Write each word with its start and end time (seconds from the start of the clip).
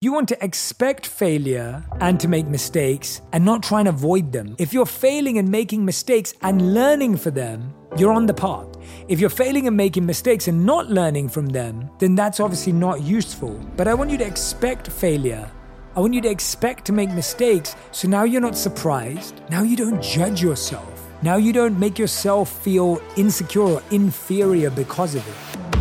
You 0.00 0.12
want 0.12 0.28
to 0.28 0.44
expect 0.44 1.08
failure 1.08 1.82
and 2.00 2.20
to 2.20 2.28
make 2.28 2.46
mistakes 2.46 3.20
and 3.32 3.44
not 3.44 3.64
try 3.64 3.80
and 3.80 3.88
avoid 3.88 4.30
them. 4.30 4.54
If 4.56 4.72
you're 4.72 4.86
failing 4.86 5.38
and 5.38 5.48
making 5.48 5.84
mistakes 5.84 6.34
and 6.42 6.72
learning 6.72 7.16
for 7.16 7.32
them, 7.32 7.74
you're 7.96 8.12
on 8.12 8.26
the 8.26 8.32
path. 8.32 8.68
If 9.08 9.18
you're 9.18 9.28
failing 9.28 9.66
and 9.66 9.76
making 9.76 10.06
mistakes 10.06 10.46
and 10.46 10.64
not 10.64 10.88
learning 10.88 11.30
from 11.30 11.46
them, 11.46 11.90
then 11.98 12.14
that's 12.14 12.38
obviously 12.38 12.72
not 12.72 13.02
useful. 13.02 13.58
But 13.76 13.88
I 13.88 13.94
want 13.94 14.10
you 14.10 14.18
to 14.18 14.24
expect 14.24 14.88
failure. 14.88 15.50
I 15.96 16.00
want 16.00 16.14
you 16.14 16.20
to 16.20 16.30
expect 16.30 16.84
to 16.84 16.92
make 16.92 17.10
mistakes 17.10 17.74
so 17.90 18.06
now 18.06 18.22
you're 18.22 18.40
not 18.40 18.56
surprised. 18.56 19.42
Now 19.50 19.64
you 19.64 19.76
don't 19.76 20.00
judge 20.00 20.40
yourself. 20.40 21.08
Now 21.22 21.38
you 21.38 21.52
don't 21.52 21.76
make 21.76 21.98
yourself 21.98 22.62
feel 22.62 23.02
insecure 23.16 23.62
or 23.62 23.82
inferior 23.90 24.70
because 24.70 25.16
of 25.16 25.26
it. 25.26 25.77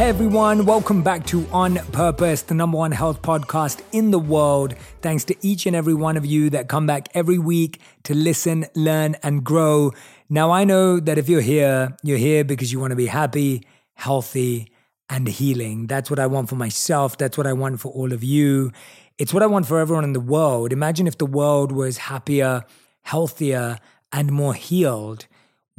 Hey 0.00 0.08
everyone, 0.08 0.64
welcome 0.64 1.02
back 1.02 1.26
to 1.26 1.46
On 1.52 1.74
Purpose, 1.92 2.40
the 2.40 2.54
number 2.54 2.78
one 2.78 2.90
health 2.90 3.20
podcast 3.20 3.82
in 3.92 4.10
the 4.10 4.18
world. 4.18 4.74
Thanks 5.02 5.24
to 5.24 5.36
each 5.42 5.66
and 5.66 5.76
every 5.76 5.92
one 5.92 6.16
of 6.16 6.24
you 6.24 6.48
that 6.48 6.68
come 6.68 6.86
back 6.86 7.10
every 7.12 7.36
week 7.36 7.82
to 8.04 8.14
listen, 8.14 8.64
learn, 8.74 9.16
and 9.22 9.44
grow. 9.44 9.92
Now, 10.30 10.52
I 10.52 10.64
know 10.64 11.00
that 11.00 11.18
if 11.18 11.28
you're 11.28 11.42
here, 11.42 11.98
you're 12.02 12.16
here 12.16 12.44
because 12.44 12.72
you 12.72 12.80
want 12.80 12.92
to 12.92 12.96
be 12.96 13.08
happy, 13.08 13.62
healthy, 13.92 14.72
and 15.10 15.28
healing. 15.28 15.86
That's 15.86 16.08
what 16.08 16.18
I 16.18 16.28
want 16.28 16.48
for 16.48 16.56
myself. 16.56 17.18
That's 17.18 17.36
what 17.36 17.46
I 17.46 17.52
want 17.52 17.78
for 17.80 17.92
all 17.92 18.14
of 18.14 18.24
you. 18.24 18.72
It's 19.18 19.34
what 19.34 19.42
I 19.42 19.46
want 19.48 19.66
for 19.66 19.78
everyone 19.78 20.04
in 20.04 20.14
the 20.14 20.18
world. 20.18 20.72
Imagine 20.72 21.08
if 21.08 21.18
the 21.18 21.26
world 21.26 21.72
was 21.72 21.98
happier, 21.98 22.64
healthier, 23.02 23.76
and 24.14 24.32
more 24.32 24.54
healed 24.54 25.26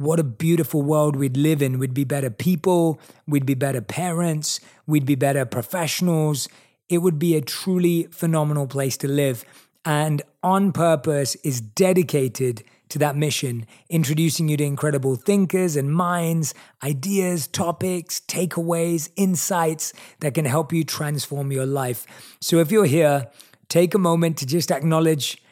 what 0.02 0.18
a 0.18 0.24
beautiful 0.24 0.82
world 0.82 1.16
we'd 1.16 1.36
live 1.36 1.62
in. 1.62 1.78
We'd 1.78 1.94
be 1.94 2.04
better 2.04 2.30
people, 2.30 3.00
we'd 3.26 3.46
be 3.46 3.54
better 3.54 3.80
parents, 3.80 4.60
we'd 4.86 5.06
be 5.06 5.14
better 5.14 5.44
professionals. 5.44 6.48
It 6.88 6.98
would 6.98 7.18
be 7.18 7.36
a 7.36 7.40
truly 7.40 8.04
phenomenal 8.10 8.66
place 8.66 8.96
to 8.98 9.08
live. 9.08 9.44
And 9.84 10.22
On 10.42 10.72
Purpose 10.72 11.34
is 11.36 11.60
dedicated 11.60 12.64
to 12.90 12.98
that 12.98 13.16
mission, 13.16 13.66
introducing 13.88 14.48
you 14.48 14.56
to 14.58 14.64
incredible 14.64 15.16
thinkers 15.16 15.76
and 15.76 15.92
minds, 15.92 16.52
ideas, 16.82 17.46
topics, 17.46 18.20
takeaways, 18.28 19.10
insights 19.16 19.94
that 20.20 20.34
can 20.34 20.44
help 20.44 20.72
you 20.72 20.84
transform 20.84 21.50
your 21.50 21.64
life. 21.64 22.06
So 22.40 22.58
if 22.58 22.70
you're 22.70 22.84
here, 22.84 23.28
take 23.68 23.94
a 23.94 23.98
moment 23.98 24.36
to 24.38 24.46
just 24.46 24.70
acknowledge 24.70 25.42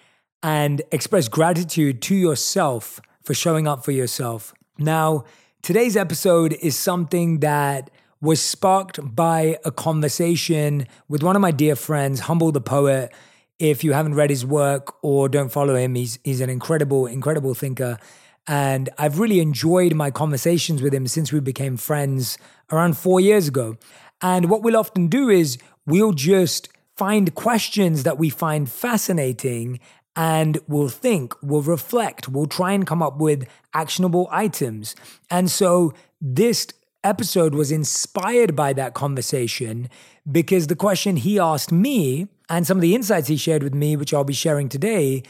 and 0.43 0.83
express 0.93 1.29
gratitude 1.29 2.03
to 2.03 2.15
yourself 2.15 3.01
for 3.23 3.35
showing 3.35 3.67
up 3.67 3.85
for 3.85 3.93
yourself. 3.93 4.55
Now, 4.79 5.25
today's 5.63 5.97
episode 5.97 6.55
is 6.61 6.77
something 6.77 7.41
that 7.41 7.91
was 8.21 8.43
sparked 8.43 8.99
by 9.15 9.59
a 9.65 9.71
conversation 9.71 10.87
with 11.09 11.23
one 11.23 11.37
of 11.37 11.43
my 11.43 11.51
dear 11.51 11.77
friends, 11.77 12.21
Humble 12.21 12.53
the 12.53 12.61
Poet. 12.61 13.13
If 13.59 13.83
you 13.85 13.93
haven't 13.93 14.15
read 14.15 14.31
his 14.31 14.45
work 14.45 14.95
or 15.03 15.29
don't 15.29 15.51
follow 15.51 15.75
him, 15.75 15.95
he's, 15.95 16.19
he's 16.25 16.41
an 16.41 16.51
incredible, 16.51 17.07
incredible 17.07 17.55
thinker. 17.55 17.99
And 18.47 18.89
I've 18.99 19.19
really 19.19 19.41
enjoyed 19.41 19.95
my 19.95 20.11
conversations 20.11 20.83
with 20.83 20.93
him 20.93 21.07
since 21.07 21.33
we 21.33 21.41
became 21.41 21.77
friends 21.77 22.37
around 22.73 22.97
four 22.97 23.21
years 23.21 23.49
ago. 23.49 23.77
And 24.23 24.51
what 24.51 24.63
we'll 24.63 24.77
often 24.77 25.09
do 25.09 25.29
is 25.29 25.59
we'll 25.87 26.13
just 26.13 26.69
find 26.97 27.35
questions 27.35 28.03
that 28.03 28.19
we 28.19 28.29
find 28.29 28.71
fascinating 28.71 29.81
and 30.17 30.59
we'll 30.67 30.89
think, 30.89 31.35
we'll 31.43 31.63
reflect, 31.63 32.29
we'll 32.29 32.47
try 32.47 32.73
and 32.73 32.87
come 32.87 33.03
up 33.03 33.19
with 33.19 33.47
actionable 33.75 34.29
items. 34.31 34.97
And 35.31 35.51
so 35.51 35.95
this 36.21 36.67
episode 37.03 37.55
was 37.55 37.73
inspired 37.73 38.55
by 38.55 38.73
that 38.75 38.95
conversation 38.95 39.89
because 40.31 40.67
the 40.67 40.77
question 40.77 41.17
he 41.17 41.39
asked 41.39 41.73
me 41.73 42.29
and 42.49 42.67
some 42.67 42.77
of 42.77 42.83
the 42.83 42.95
insights 42.95 43.29
he 43.29 43.37
shared 43.37 43.63
with 43.63 43.75
me, 43.75 43.97
which 43.97 44.13
I'll 44.13 44.25
be 44.25 44.33
sharing 44.33 44.69
today, 44.69 45.23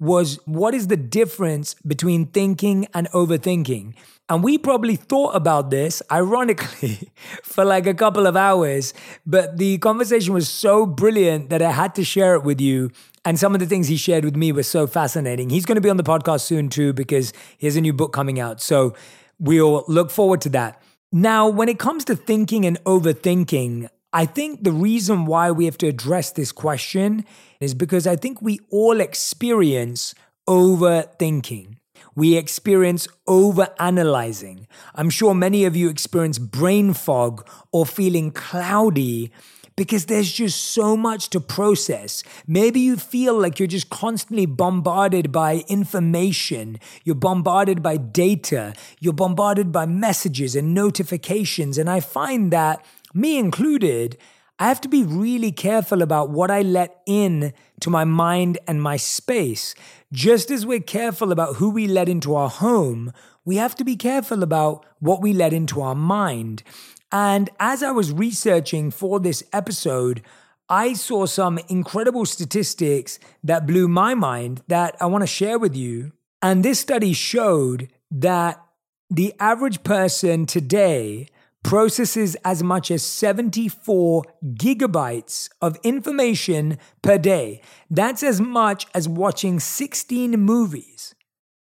was 0.00 0.40
what 0.46 0.74
is 0.74 0.88
the 0.88 0.96
difference 0.96 1.74
between 1.86 2.26
thinking 2.26 2.88
and 2.92 3.08
overthinking? 3.10 3.94
And 4.28 4.42
we 4.42 4.56
probably 4.56 4.96
thought 4.96 5.34
about 5.34 5.70
this, 5.70 6.02
ironically, 6.10 7.12
for 7.42 7.64
like 7.64 7.86
a 7.86 7.94
couple 7.94 8.26
of 8.26 8.36
hours, 8.36 8.94
but 9.26 9.58
the 9.58 9.78
conversation 9.78 10.32
was 10.32 10.48
so 10.48 10.86
brilliant 10.86 11.50
that 11.50 11.60
I 11.60 11.72
had 11.72 11.94
to 11.96 12.04
share 12.04 12.34
it 12.34 12.42
with 12.42 12.60
you 12.60 12.90
and 13.24 13.38
some 13.38 13.54
of 13.54 13.60
the 13.60 13.66
things 13.66 13.88
he 13.88 13.96
shared 13.96 14.24
with 14.24 14.34
me 14.34 14.50
were 14.50 14.62
so 14.64 14.86
fascinating. 14.86 15.50
He's 15.50 15.64
going 15.64 15.76
to 15.76 15.80
be 15.80 15.90
on 15.90 15.96
the 15.96 16.02
podcast 16.02 16.40
soon 16.40 16.68
too, 16.68 16.92
because 16.92 17.32
he 17.56 17.66
has 17.66 17.76
a 17.76 17.80
new 17.80 17.92
book 17.92 18.12
coming 18.12 18.40
out. 18.40 18.60
So 18.60 18.94
we'll 19.38 19.84
look 19.86 20.10
forward 20.10 20.40
to 20.42 20.48
that. 20.50 20.82
Now, 21.12 21.48
when 21.48 21.68
it 21.68 21.78
comes 21.78 22.04
to 22.06 22.16
thinking 22.16 22.64
and 22.64 22.82
overthinking, 22.84 23.88
I 24.12 24.26
think 24.26 24.64
the 24.64 24.72
reason 24.72 25.26
why 25.26 25.50
we 25.52 25.66
have 25.66 25.78
to 25.78 25.86
address 25.86 26.32
this 26.32 26.52
question 26.52 27.24
is 27.60 27.74
because 27.74 28.06
I 28.06 28.16
think 28.16 28.42
we 28.42 28.60
all 28.70 29.00
experience 29.00 30.14
overthinking. 30.48 31.76
We 32.14 32.36
experience 32.36 33.08
over 33.26 33.68
analyzing. 33.78 34.66
I'm 34.94 35.10
sure 35.10 35.34
many 35.34 35.64
of 35.64 35.74
you 35.76 35.88
experience 35.88 36.38
brain 36.38 36.92
fog 36.92 37.48
or 37.72 37.86
feeling 37.86 38.30
cloudy 38.30 39.32
because 39.76 40.06
there's 40.06 40.30
just 40.30 40.62
so 40.62 40.96
much 40.96 41.30
to 41.30 41.40
process. 41.40 42.22
Maybe 42.46 42.80
you 42.80 42.96
feel 42.96 43.38
like 43.38 43.58
you're 43.58 43.66
just 43.66 43.90
constantly 43.90 44.46
bombarded 44.46 45.32
by 45.32 45.64
information, 45.68 46.78
you're 47.04 47.14
bombarded 47.14 47.82
by 47.82 47.96
data, 47.96 48.74
you're 49.00 49.12
bombarded 49.12 49.72
by 49.72 49.86
messages 49.86 50.54
and 50.54 50.74
notifications. 50.74 51.78
And 51.78 51.88
I 51.88 52.00
find 52.00 52.52
that, 52.52 52.84
me 53.14 53.38
included, 53.38 54.18
I 54.62 54.68
have 54.68 54.80
to 54.82 54.88
be 54.88 55.02
really 55.02 55.50
careful 55.50 56.02
about 56.02 56.30
what 56.30 56.48
I 56.48 56.62
let 56.62 57.02
in 57.04 57.52
to 57.80 57.90
my 57.90 58.04
mind 58.04 58.58
and 58.68 58.80
my 58.80 58.96
space. 58.96 59.74
Just 60.12 60.52
as 60.52 60.64
we're 60.64 60.78
careful 60.78 61.32
about 61.32 61.56
who 61.56 61.68
we 61.68 61.88
let 61.88 62.08
into 62.08 62.36
our 62.36 62.48
home, 62.48 63.12
we 63.44 63.56
have 63.56 63.74
to 63.74 63.84
be 63.84 63.96
careful 63.96 64.40
about 64.44 64.86
what 65.00 65.20
we 65.20 65.32
let 65.32 65.52
into 65.52 65.80
our 65.82 65.96
mind. 65.96 66.62
And 67.10 67.50
as 67.58 67.82
I 67.82 67.90
was 67.90 68.12
researching 68.12 68.92
for 68.92 69.18
this 69.18 69.42
episode, 69.52 70.22
I 70.68 70.92
saw 70.92 71.26
some 71.26 71.58
incredible 71.68 72.24
statistics 72.24 73.18
that 73.42 73.66
blew 73.66 73.88
my 73.88 74.14
mind 74.14 74.62
that 74.68 74.94
I 75.00 75.06
want 75.06 75.22
to 75.22 75.26
share 75.26 75.58
with 75.58 75.74
you. 75.74 76.12
And 76.40 76.64
this 76.64 76.78
study 76.78 77.14
showed 77.14 77.88
that 78.12 78.64
the 79.10 79.34
average 79.40 79.82
person 79.82 80.46
today 80.46 81.26
processes 81.62 82.36
as 82.44 82.62
much 82.62 82.90
as 82.90 83.02
74 83.02 84.24
gigabytes 84.54 85.48
of 85.60 85.78
information 85.82 86.78
per 87.02 87.18
day. 87.18 87.60
That's 87.90 88.22
as 88.22 88.40
much 88.40 88.86
as 88.94 89.08
watching 89.08 89.60
16 89.60 90.32
movies. 90.32 91.14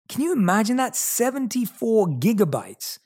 Can 0.07 0.21
you 0.21 0.33
imagine 0.33 0.77
that? 0.77 0.95
74 0.95 2.07
gigabytes 2.07 2.99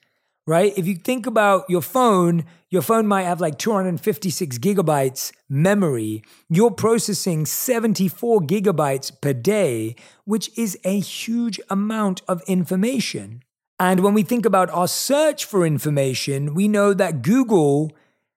right? 0.46 0.78
If 0.78 0.88
you 0.88 0.96
think 0.96 1.26
about 1.26 1.70
your 1.70 1.82
phone, 1.82 2.46
your 2.70 2.82
phone 2.82 3.08
might 3.08 3.24
have 3.24 3.40
like 3.40 3.58
256 3.58 4.58
gigabytes 4.58 5.32
memory. 5.50 6.24
You're 6.50 6.72
processing 6.72 7.46
74 7.46 8.42
gigabytes 8.42 9.22
per 9.22 9.34
day, 9.34 9.96
which 10.26 10.56
is 10.58 10.78
a 10.84 11.00
huge 11.00 11.60
amount 11.70 12.22
of 12.28 12.42
information. 12.48 13.44
And 13.80 14.02
when 14.02 14.14
we 14.14 14.24
think 14.24 14.46
about 14.46 14.70
our 14.70 14.88
search 14.88 15.46
for 15.46 15.66
information, 15.66 16.54
we 16.54 16.68
know 16.68 16.94
that 16.94 17.22
Google 17.22 17.92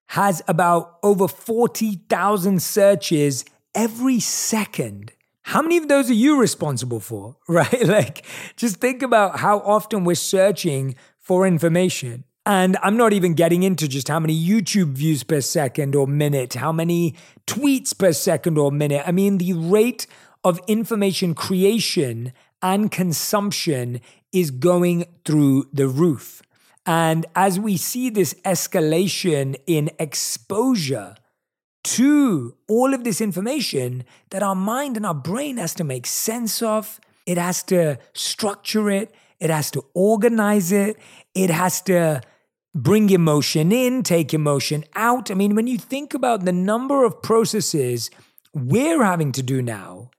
has 0.08 0.42
about 0.48 0.98
over 1.02 1.28
40,000 1.28 2.62
searches 2.62 3.44
every 3.74 4.20
second. 4.20 5.12
How 5.42 5.62
many 5.62 5.76
of 5.76 5.88
those 5.88 6.10
are 6.10 6.14
you 6.14 6.40
responsible 6.40 7.00
for? 7.00 7.36
Right? 7.48 7.86
Like, 7.86 8.24
just 8.56 8.76
think 8.76 9.02
about 9.02 9.38
how 9.38 9.58
often 9.60 10.04
we're 10.04 10.14
searching 10.16 10.96
for 11.18 11.46
information. 11.46 12.24
And 12.44 12.76
I'm 12.82 12.96
not 12.96 13.12
even 13.12 13.34
getting 13.34 13.64
into 13.64 13.88
just 13.88 14.06
how 14.06 14.20
many 14.20 14.36
YouTube 14.38 14.92
views 14.92 15.24
per 15.24 15.40
second 15.40 15.96
or 15.96 16.06
minute, 16.06 16.54
how 16.54 16.70
many 16.70 17.16
tweets 17.46 17.96
per 17.96 18.12
second 18.12 18.56
or 18.56 18.70
minute. 18.70 19.02
I 19.04 19.10
mean, 19.10 19.38
the 19.38 19.52
rate 19.52 20.06
of 20.44 20.60
information 20.68 21.34
creation 21.34 22.32
and 22.62 22.90
consumption 22.90 24.00
is 24.40 24.50
going 24.50 25.06
through 25.24 25.66
the 25.72 25.88
roof. 25.88 26.42
And 26.84 27.26
as 27.34 27.58
we 27.58 27.76
see 27.76 28.10
this 28.10 28.34
escalation 28.44 29.56
in 29.66 29.90
exposure 29.98 31.16
to 31.84 32.54
all 32.68 32.94
of 32.94 33.04
this 33.04 33.20
information 33.20 34.04
that 34.30 34.42
our 34.42 34.54
mind 34.54 34.96
and 34.96 35.06
our 35.06 35.14
brain 35.14 35.56
has 35.56 35.74
to 35.74 35.84
make 35.84 36.06
sense 36.06 36.62
of, 36.62 37.00
it 37.26 37.38
has 37.38 37.62
to 37.64 37.98
structure 38.12 38.90
it, 38.90 39.14
it 39.40 39.50
has 39.50 39.70
to 39.72 39.84
organize 39.94 40.72
it. 40.72 40.96
It 41.34 41.50
has 41.50 41.82
to 41.82 42.22
bring 42.74 43.10
emotion 43.10 43.72
in, 43.72 44.02
take 44.02 44.34
emotion 44.34 44.84
out. 44.94 45.30
I 45.30 45.34
mean, 45.34 45.54
when 45.54 45.66
you 45.66 45.78
think 45.78 46.14
about 46.14 46.44
the 46.44 46.52
number 46.52 47.04
of 47.04 47.22
processes 47.22 48.10
we're 48.54 49.02
having 49.02 49.32
to 49.32 49.42
do 49.42 49.60
now, 49.60 50.10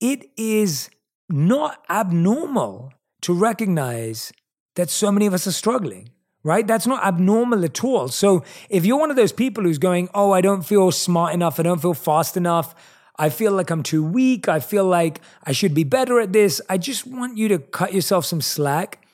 it 0.00 0.30
is 0.36 0.90
not 1.28 1.84
abnormal 1.90 2.92
to 3.22 3.32
recognize 3.32 4.32
that 4.76 4.90
so 4.90 5.10
many 5.10 5.26
of 5.26 5.34
us 5.34 5.46
are 5.46 5.52
struggling 5.52 6.10
right? 6.44 6.66
That's 6.66 6.86
not 6.86 7.04
abnormal 7.04 7.64
at 7.64 7.84
all. 7.84 8.08
So 8.08 8.42
if 8.70 8.86
you're 8.86 8.98
one 8.98 9.10
of 9.10 9.16
those 9.16 9.32
people 9.32 9.64
who's 9.64 9.78
going, 9.78 10.08
oh, 10.14 10.32
I 10.32 10.40
don't 10.40 10.62
feel 10.62 10.90
smart 10.90 11.34
enough, 11.34 11.58
I 11.58 11.62
don't 11.62 11.82
feel 11.82 11.94
fast 11.94 12.36
enough, 12.36 12.74
I 13.18 13.28
feel 13.28 13.52
like 13.52 13.70
I'm 13.70 13.82
too 13.82 14.04
weak, 14.04 14.48
I 14.48 14.60
feel 14.60 14.84
like 14.84 15.20
I 15.44 15.52
should 15.52 15.74
be 15.74 15.84
better 15.84 16.20
at 16.20 16.32
this, 16.32 16.62
I 16.68 16.78
just 16.78 17.06
want 17.06 17.36
you 17.36 17.48
to 17.48 17.58
cut 17.58 17.92
yourself 17.92 18.24
some 18.24 18.40
slack. 18.40 19.04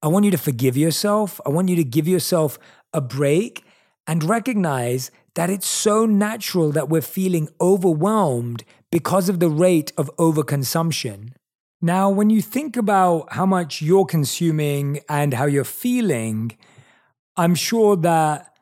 I 0.00 0.06
want 0.06 0.24
you 0.24 0.30
to 0.30 0.38
forgive 0.38 0.76
yourself. 0.76 1.40
I 1.44 1.48
want 1.48 1.68
you 1.68 1.76
to 1.76 1.84
give 1.84 2.06
yourself 2.06 2.56
a 2.94 3.00
break 3.00 3.64
and 4.06 4.22
recognize 4.22 5.10
that 5.34 5.50
it's 5.50 5.66
so 5.66 6.06
natural 6.06 6.70
that 6.70 6.88
we're 6.88 7.00
feeling 7.00 7.48
overwhelmed 7.60 8.62
because 8.92 9.28
of 9.28 9.40
the 9.40 9.50
rate 9.50 9.92
of 9.98 10.14
overconsumption. 10.16 11.32
Now, 11.80 12.10
when 12.10 12.28
you 12.28 12.42
think 12.42 12.76
about 12.76 13.32
how 13.32 13.46
much 13.46 13.80
you're 13.80 14.04
consuming 14.04 15.00
and 15.08 15.34
how 15.34 15.46
you're 15.46 15.62
feeling, 15.62 16.56
I'm 17.36 17.54
sure 17.54 17.94
that 17.96 18.56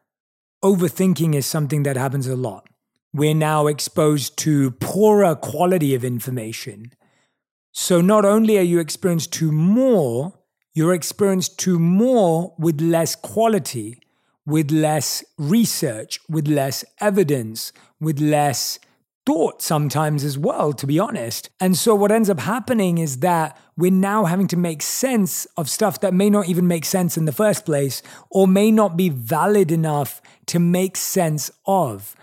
overthinking 0.63 1.35
is 1.35 1.47
something 1.47 1.83
that 1.85 1.97
happens 1.97 2.27
a 2.27 2.37
lot. 2.37 2.69
We're 3.15 3.35
now 3.35 3.69
exposed 3.69 4.37
to 4.39 4.73
poorer 4.73 5.35
quality 5.35 5.95
of 5.95 6.05
information. 6.05 6.93
So 7.73 8.03
not 8.03 8.27
only 8.27 8.59
are 8.59 8.63
you 8.63 8.81
experienced 8.81 9.33
to 9.35 9.51
more, 9.51 10.39
you're 10.75 10.93
experienced 10.93 11.59
to 11.61 11.79
more 11.79 12.55
with 12.59 12.83
less 12.83 13.17
quality, 13.17 13.99
with 14.45 14.71
less 14.71 15.25
research, 15.39 16.21
with 16.29 16.49
less 16.49 16.85
evidence, 17.01 17.73
with 17.99 18.21
less 18.21 18.79
thought 19.27 19.61
sometimes 19.61 20.23
as 20.23 20.39
well, 20.39 20.73
to 20.73 20.87
be 20.87 20.99
honest. 20.99 21.51
And 21.61 21.77
so 21.77 21.95
what 21.95 22.13
ends 22.13 22.31
up 22.31 22.41
happening 22.41 22.99
is 22.99 23.19
that 23.19 23.59
we're 23.77 23.91
now 23.91 24.25
having 24.25 24.47
to 24.49 24.57
make 24.57 24.81
sense 24.81 25.47
of 25.57 25.69
stuff 25.69 26.01
that 26.01 26.15
may 26.15 26.31
not 26.31 26.49
even 26.49 26.69
make 26.69 26.85
sense 26.85 27.19
in 27.19 27.25
the 27.25 27.33
first 27.33 27.67
place 27.67 28.03
or 28.31 28.47
may 28.47 28.71
not 28.71 28.97
be 28.97 29.09
valid 29.09 29.73
enough 29.73 30.23
to 30.47 30.61
make 30.61 30.97
sense 30.97 31.51
of. 31.67 32.15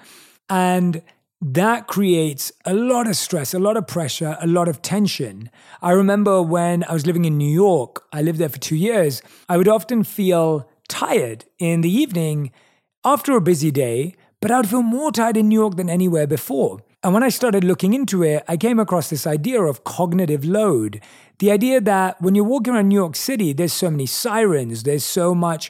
And 0.49 1.03
that 1.41 1.87
creates 1.87 2.53
a 2.65 2.73
lot 2.73 3.05
of 3.07 3.17
stress, 3.17 3.53
a 3.53 3.59
lot 3.59 3.75
of 3.75 3.85
pressure, 3.85 4.37
a 4.39 4.47
lot 4.47 4.69
of 4.69 4.81
tension. 4.81 5.49
I 5.81 5.91
remember 5.91 6.41
when 6.41 6.85
I 6.85 6.93
was 6.93 7.05
living 7.05 7.25
in 7.25 7.37
New 7.37 7.51
York, 7.51 8.03
I 8.13 8.21
lived 8.21 8.39
there 8.39 8.47
for 8.47 8.59
two 8.59 8.77
years, 8.77 9.21
I 9.49 9.57
would 9.57 9.67
often 9.67 10.05
feel 10.05 10.69
tired 10.87 11.43
in 11.59 11.81
the 11.81 11.91
evening 11.91 12.51
after 13.03 13.35
a 13.35 13.41
busy 13.41 13.71
day, 13.71 14.15
but 14.39 14.51
I 14.51 14.57
would 14.57 14.69
feel 14.69 14.83
more 14.83 15.11
tired 15.11 15.35
in 15.35 15.49
New 15.49 15.59
York 15.59 15.75
than 15.75 15.89
anywhere 15.89 16.27
before. 16.27 16.79
And 17.03 17.13
when 17.13 17.23
I 17.23 17.29
started 17.29 17.65
looking 17.65 17.93
into 17.93 18.23
it, 18.23 18.43
I 18.47 18.55
came 18.55 18.79
across 18.79 19.09
this 19.09 19.27
idea 19.27 19.61
of 19.61 19.83
cognitive 19.83 20.45
load. 20.45 21.01
The 21.39 21.51
idea 21.51 21.81
that 21.81 22.21
when 22.21 22.33
you're 22.33 22.45
walking 22.45 22.73
around 22.73 22.87
New 22.87 22.95
York 22.95 23.17
City, 23.17 23.51
there's 23.51 23.73
so 23.73 23.91
many 23.91 24.05
sirens, 24.05 24.83
there's 24.83 25.03
so 25.03 25.35
much 25.35 25.69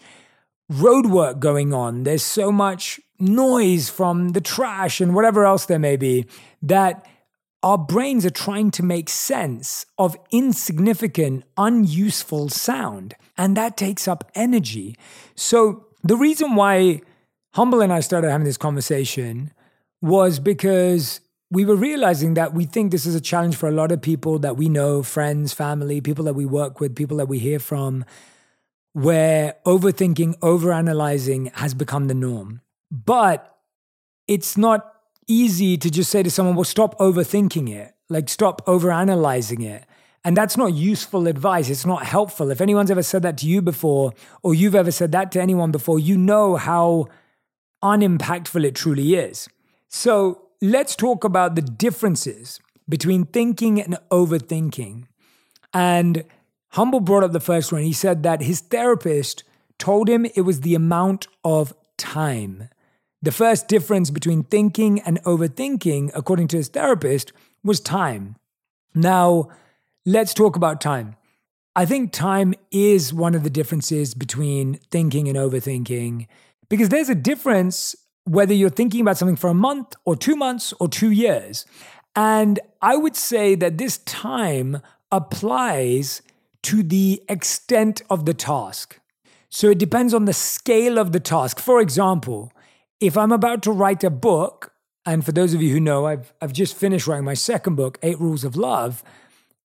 roadwork 0.72 1.40
going 1.40 1.74
on, 1.74 2.04
there's 2.04 2.24
so 2.24 2.52
much 2.52 3.00
noise 3.20 3.90
from 3.90 4.30
the 4.30 4.42
trash 4.42 5.02
and 5.02 5.16
whatever 5.16 5.44
else 5.44 5.66
there 5.66 5.80
may 5.80 5.96
be, 5.96 6.26
that 6.62 7.08
our 7.64 7.78
brains 7.78 8.26
are 8.26 8.30
trying 8.30 8.70
to 8.70 8.84
make 8.84 9.10
sense 9.10 9.86
of 9.98 10.16
insignificant, 10.32 11.46
unuseful 11.58 12.50
sound. 12.50 13.16
And 13.38 13.58
that 13.58 13.78
takes 13.78 14.08
up 14.08 14.30
energy. 14.36 14.98
So 15.34 15.88
the 16.04 16.18
reason 16.18 16.56
why 16.56 17.02
Humble 17.54 17.82
and 17.82 17.94
I 17.94 18.02
started 18.02 18.32
having 18.32 18.46
this 18.46 18.58
conversation 18.58 19.52
was 20.04 20.38
because 20.38 21.22
we 21.50 21.64
were 21.64 21.78
realizing 21.78 22.34
that 22.34 22.54
we 22.54 22.66
think 22.66 22.92
this 22.92 23.06
is 23.06 23.16
a 23.16 23.22
challenge 23.22 23.56
for 23.56 23.70
a 23.70 23.72
lot 23.72 23.90
of 23.90 24.02
people 24.02 24.38
that 24.40 24.58
we 24.58 24.68
know, 24.68 25.02
friends, 25.02 25.54
family, 25.54 26.02
people 26.02 26.26
that 26.26 26.34
we 26.34 26.46
work 26.46 26.82
with, 26.82 26.94
people 26.94 27.16
that 27.18 27.28
we 27.28 27.40
hear 27.40 27.58
from, 27.58 28.04
where 28.92 29.56
overthinking, 29.66 30.38
overanalyzing 30.40 31.56
has 31.56 31.74
become 31.74 32.08
the 32.08 32.14
norm. 32.14 32.60
But 32.92 33.58
it's 34.28 34.58
not 34.58 34.94
easy 35.26 35.78
to 35.78 35.90
just 35.90 36.12
say 36.12 36.22
to 36.22 36.30
someone, 36.30 36.56
well, 36.56 36.66
stop 36.66 36.98
overthinking 37.00 37.74
it, 37.74 37.96
like 38.10 38.28
stop 38.28 38.66
overanalyzing 38.66 39.64
it. 39.64 39.86
And 40.26 40.36
that's 40.36 40.58
not 40.58 40.74
useful 40.74 41.28
advice. 41.28 41.70
It's 41.70 41.86
not 41.86 42.06
helpful. 42.06 42.52
If 42.52 42.60
anyone's 42.60 42.92
ever 42.92 43.04
said 43.04 43.22
that 43.22 43.38
to 43.38 43.48
you 43.48 43.62
before, 43.62 44.12
or 44.42 44.54
you've 44.54 44.76
ever 44.76 44.92
said 44.92 45.14
that 45.14 45.32
to 45.32 45.42
anyone 45.42 45.72
before, 45.72 45.98
you 45.98 46.18
know 46.18 46.58
how 46.58 47.08
unimpactful 47.82 48.66
it 48.66 48.76
truly 48.76 49.16
is. 49.16 49.48
So 49.95 50.48
let's 50.60 50.95
talk 50.95 51.24
about 51.24 51.54
the 51.54 51.62
differences 51.62 52.60
between 52.90 53.25
thinking 53.25 53.80
and 53.80 54.00
overthinking. 54.10 55.04
And 55.72 56.24
Humble 56.69 57.00
brought 57.00 57.24
up 57.24 57.31
the 57.31 57.40
first 57.40 57.72
one. 57.72 57.84
He 57.84 57.94
said 57.94 58.24
that 58.24 58.42
his 58.42 58.62
therapist 58.62 59.44
told 59.78 60.10
him 60.10 60.25
it 60.25 60.42
was 60.42 60.62
the 60.62 60.74
amount 60.74 61.28
of 61.44 61.75
time. 61.98 62.69
The 63.22 63.31
first 63.31 63.68
difference 63.68 64.10
between 64.10 64.45
thinking 64.45 65.00
and 65.01 65.22
overthinking, 65.25 66.10
according 66.16 66.48
to 66.48 66.57
his 66.57 66.69
therapist, 66.69 67.31
was 67.63 67.80
time. 67.80 68.38
Now, 68.96 69.50
let's 70.07 70.34
talk 70.34 70.56
about 70.56 70.81
time. 70.81 71.18
I 71.75 71.86
think 71.86 72.12
time 72.12 72.56
is 72.72 73.13
one 73.13 73.36
of 73.36 73.44
the 73.44 73.51
differences 73.51 74.16
between 74.16 74.80
thinking 74.89 75.28
and 75.30 75.38
overthinking 75.38 76.25
because 76.68 76.89
there's 76.89 77.10
a 77.10 77.16
difference 77.16 77.96
whether 78.25 78.54
you're 78.54 78.70
thinking 78.70 79.02
about 79.02 79.18
something 79.18 79.36
for 79.36 79.50
a 79.50 79.54
month 79.54 79.96
or 80.06 80.16
two 80.16 80.36
months 80.36 80.74
or 80.80 80.88
two 80.88 81.12
years. 81.12 81.66
And 82.16 82.60
I 82.81 82.96
would 82.96 83.16
say 83.16 83.56
that 83.56 83.78
this 83.78 83.98
time 84.00 84.81
applies 85.12 86.22
to 86.64 86.84
the 86.84 87.22
extent 87.28 88.02
of 88.10 88.25
the 88.25 88.34
task. 88.34 89.00
So 89.50 89.70
it 89.70 89.78
depends 89.78 90.14
on 90.14 90.25
the 90.25 90.34
scale 90.34 90.98
of 90.98 91.12
the 91.12 91.20
task. 91.20 91.60
For 91.60 91.81
example, 91.81 92.52
if 93.00 93.18
I'm 93.18 93.31
about 93.31 93.62
to 93.64 93.72
write 93.72 94.04
a 94.04 94.10
book, 94.10 94.74
and 95.06 95.25
for 95.25 95.31
those 95.31 95.54
of 95.54 95.62
you 95.62 95.72
who 95.72 95.80
know, 95.80 96.08
I've, 96.08 96.34
I've 96.42 96.54
just 96.54 96.75
finished 96.75 97.08
writing 97.08 97.25
my 97.25 97.34
second 97.34 97.75
book, 97.75 98.00
Eight 98.02 98.20
Rules 98.20 98.46
of 98.46 98.56
Love. 98.56 99.04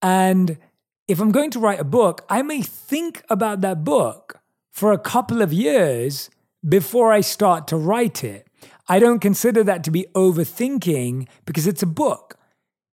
And 0.02 0.58
if 1.06 1.20
I'm 1.20 1.30
going 1.30 1.50
to 1.52 1.60
write 1.60 1.78
a 1.78 1.84
book, 1.84 2.24
I 2.28 2.42
may 2.42 2.62
think 2.62 3.22
about 3.30 3.60
that 3.60 3.84
book 3.84 4.40
for 4.70 4.92
a 4.92 4.98
couple 4.98 5.42
of 5.42 5.52
years 5.52 6.28
before 6.68 7.12
I 7.12 7.20
start 7.20 7.68
to 7.68 7.76
write 7.76 8.24
it. 8.24 8.47
I 8.88 8.98
don't 8.98 9.20
consider 9.20 9.62
that 9.64 9.84
to 9.84 9.90
be 9.90 10.06
overthinking 10.14 11.28
because 11.44 11.66
it's 11.66 11.82
a 11.82 11.86
book. 11.86 12.38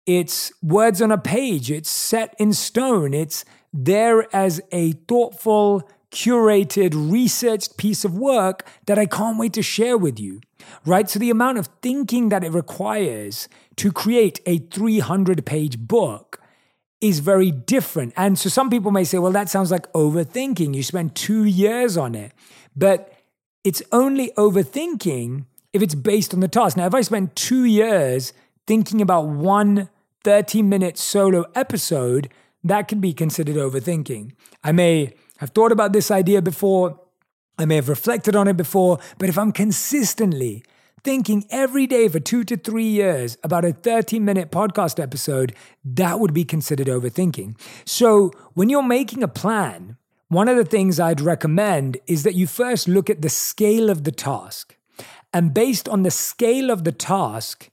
It's 0.07 0.53
words 0.63 1.01
on 1.01 1.13
a 1.13 1.19
page, 1.19 1.71
it's 1.71 1.91
set 1.91 2.35
in 2.39 2.53
stone, 2.55 3.15
it's 3.15 3.45
there 3.73 4.35
as 4.35 4.61
a 4.73 4.93
thoughtful, 4.93 5.89
curated, 6.11 6.93
researched 6.95 7.77
piece 7.77 8.05
of 8.05 8.19
work 8.19 8.67
that 8.87 8.99
I 8.99 9.07
can't 9.07 9.39
wait 9.39 9.53
to 9.55 9.63
share 9.63 9.97
with 9.97 10.19
you. 10.19 10.41
Right? 10.85 11.09
So, 11.09 11.19
the 11.19 11.31
amount 11.31 11.59
of 11.59 11.69
thinking 11.83 12.31
that 12.31 12.43
it 12.43 12.53
requires 12.53 13.49
to 13.77 13.93
create 13.93 14.41
a 14.47 14.59
300 14.59 15.45
page 15.47 15.79
book 15.79 16.41
is 17.01 17.19
very 17.19 17.51
different. 17.51 18.13
And 18.17 18.39
so, 18.39 18.49
some 18.49 18.71
people 18.71 18.91
may 18.91 19.05
say, 19.05 19.19
well, 19.19 19.33
that 19.33 19.49
sounds 19.49 19.71
like 19.71 19.93
overthinking. 19.93 20.75
You 20.75 20.83
spent 20.83 21.15
two 21.15 21.45
years 21.45 21.97
on 21.97 22.15
it. 22.15 22.33
But 22.77 23.13
it's 23.65 23.83
only 23.93 24.33
overthinking 24.37 25.47
if 25.73 25.83
it's 25.83 25.95
based 25.95 26.35
on 26.35 26.41
the 26.41 26.49
task. 26.49 26.77
Now, 26.77 26.87
if 26.87 26.95
I 26.95 27.01
spend 27.01 27.35
two 27.35 27.65
years 27.65 28.33
thinking 28.67 29.01
about 29.01 29.27
one 29.27 29.89
30 30.25 30.63
minute 30.63 30.99
solo 30.99 31.45
episode, 31.55 32.29
that 32.63 32.89
can 32.89 33.01
be 33.01 33.13
considered 33.13 33.57
overthinking. 33.57 34.33
I 34.63 34.73
may 34.73 35.15
have 35.39 35.51
thought 35.51 35.73
about 35.73 35.93
this 35.93 36.11
idea 36.11 36.41
before, 36.41 37.01
I 37.59 37.65
may 37.65 37.77
have 37.77 37.89
reflected 37.89 38.37
on 38.37 38.49
it 38.49 38.57
before, 38.57 38.99
but 39.19 39.29
if 39.29 39.37
I'm 39.37 39.53
consistently 39.53 40.63
thinking 41.03 41.45
every 41.51 41.87
day 41.89 42.07
for 42.09 42.21
two 42.21 42.45
to 42.45 42.57
three 42.57 42.87
years 42.87 43.37
about 43.43 43.65
a 43.65 43.73
30 43.73 44.21
minute 44.21 44.53
podcast 44.53 45.03
episode, 45.03 45.55
that 45.85 46.21
would 46.21 46.33
be 46.33 46.45
considered 46.45 46.87
overthinking. 46.87 47.59
So 47.85 48.31
when 48.55 48.69
you're 48.69 48.83
making 48.83 49.23
a 49.23 49.29
plan, 49.29 49.97
one 50.29 50.49
of 50.49 50.57
the 50.57 50.65
things 50.65 51.01
I'd 51.01 51.21
recommend 51.21 51.99
is 52.07 52.23
that 52.23 52.35
you 52.35 52.47
first 52.47 52.87
look 52.87 53.11
at 53.11 53.23
the 53.23 53.29
scale 53.29 53.91
of 53.91 54.05
the 54.05 54.13
task. 54.13 54.77
And 55.33 55.55
based 55.55 55.89
on 55.89 56.03
the 56.03 56.11
scale 56.11 56.71
of 56.71 56.85
the 56.85 56.93
task, 56.93 57.71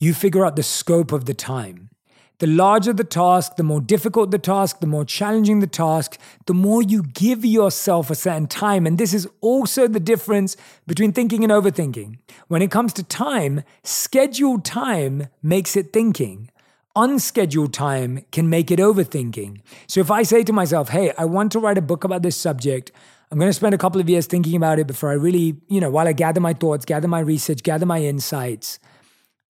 you 0.00 0.14
figure 0.14 0.44
out 0.44 0.56
the 0.56 0.62
scope 0.62 1.12
of 1.12 1.24
the 1.24 1.34
time. 1.34 1.90
The 2.38 2.46
larger 2.48 2.92
the 2.92 3.04
task, 3.04 3.56
the 3.56 3.62
more 3.62 3.80
difficult 3.80 4.32
the 4.32 4.38
task, 4.38 4.80
the 4.80 4.88
more 4.88 5.04
challenging 5.04 5.60
the 5.60 5.68
task, 5.68 6.18
the 6.46 6.54
more 6.54 6.82
you 6.82 7.02
give 7.02 7.44
yourself 7.44 8.10
a 8.10 8.14
certain 8.14 8.48
time. 8.48 8.86
And 8.86 8.98
this 8.98 9.14
is 9.14 9.28
also 9.40 9.86
the 9.86 10.00
difference 10.00 10.56
between 10.86 11.12
thinking 11.12 11.44
and 11.44 11.52
overthinking. 11.52 12.18
When 12.48 12.60
it 12.60 12.72
comes 12.72 12.92
to 12.94 13.04
time, 13.04 13.62
scheduled 13.84 14.64
time 14.64 15.28
makes 15.42 15.76
it 15.76 15.92
thinking. 15.92 16.50
Unscheduled 16.96 17.72
time 17.72 18.24
can 18.30 18.50
make 18.50 18.70
it 18.70 18.78
overthinking. 18.80 19.60
So 19.86 20.00
if 20.00 20.10
I 20.10 20.24
say 20.24 20.42
to 20.42 20.52
myself, 20.52 20.90
hey, 20.90 21.12
I 21.16 21.24
want 21.24 21.52
to 21.52 21.60
write 21.60 21.78
a 21.78 21.82
book 21.82 22.04
about 22.04 22.22
this 22.22 22.36
subject, 22.36 22.90
I'm 23.34 23.40
going 23.40 23.48
to 23.48 23.52
spend 23.52 23.74
a 23.74 23.78
couple 23.78 24.00
of 24.00 24.08
years 24.08 24.28
thinking 24.28 24.54
about 24.54 24.78
it 24.78 24.86
before 24.86 25.10
I 25.10 25.14
really, 25.14 25.56
you 25.66 25.80
know, 25.80 25.90
while 25.90 26.06
I 26.06 26.12
gather 26.12 26.40
my 26.40 26.52
thoughts, 26.52 26.84
gather 26.84 27.08
my 27.08 27.18
research, 27.18 27.64
gather 27.64 27.84
my 27.84 28.00
insights. 28.00 28.78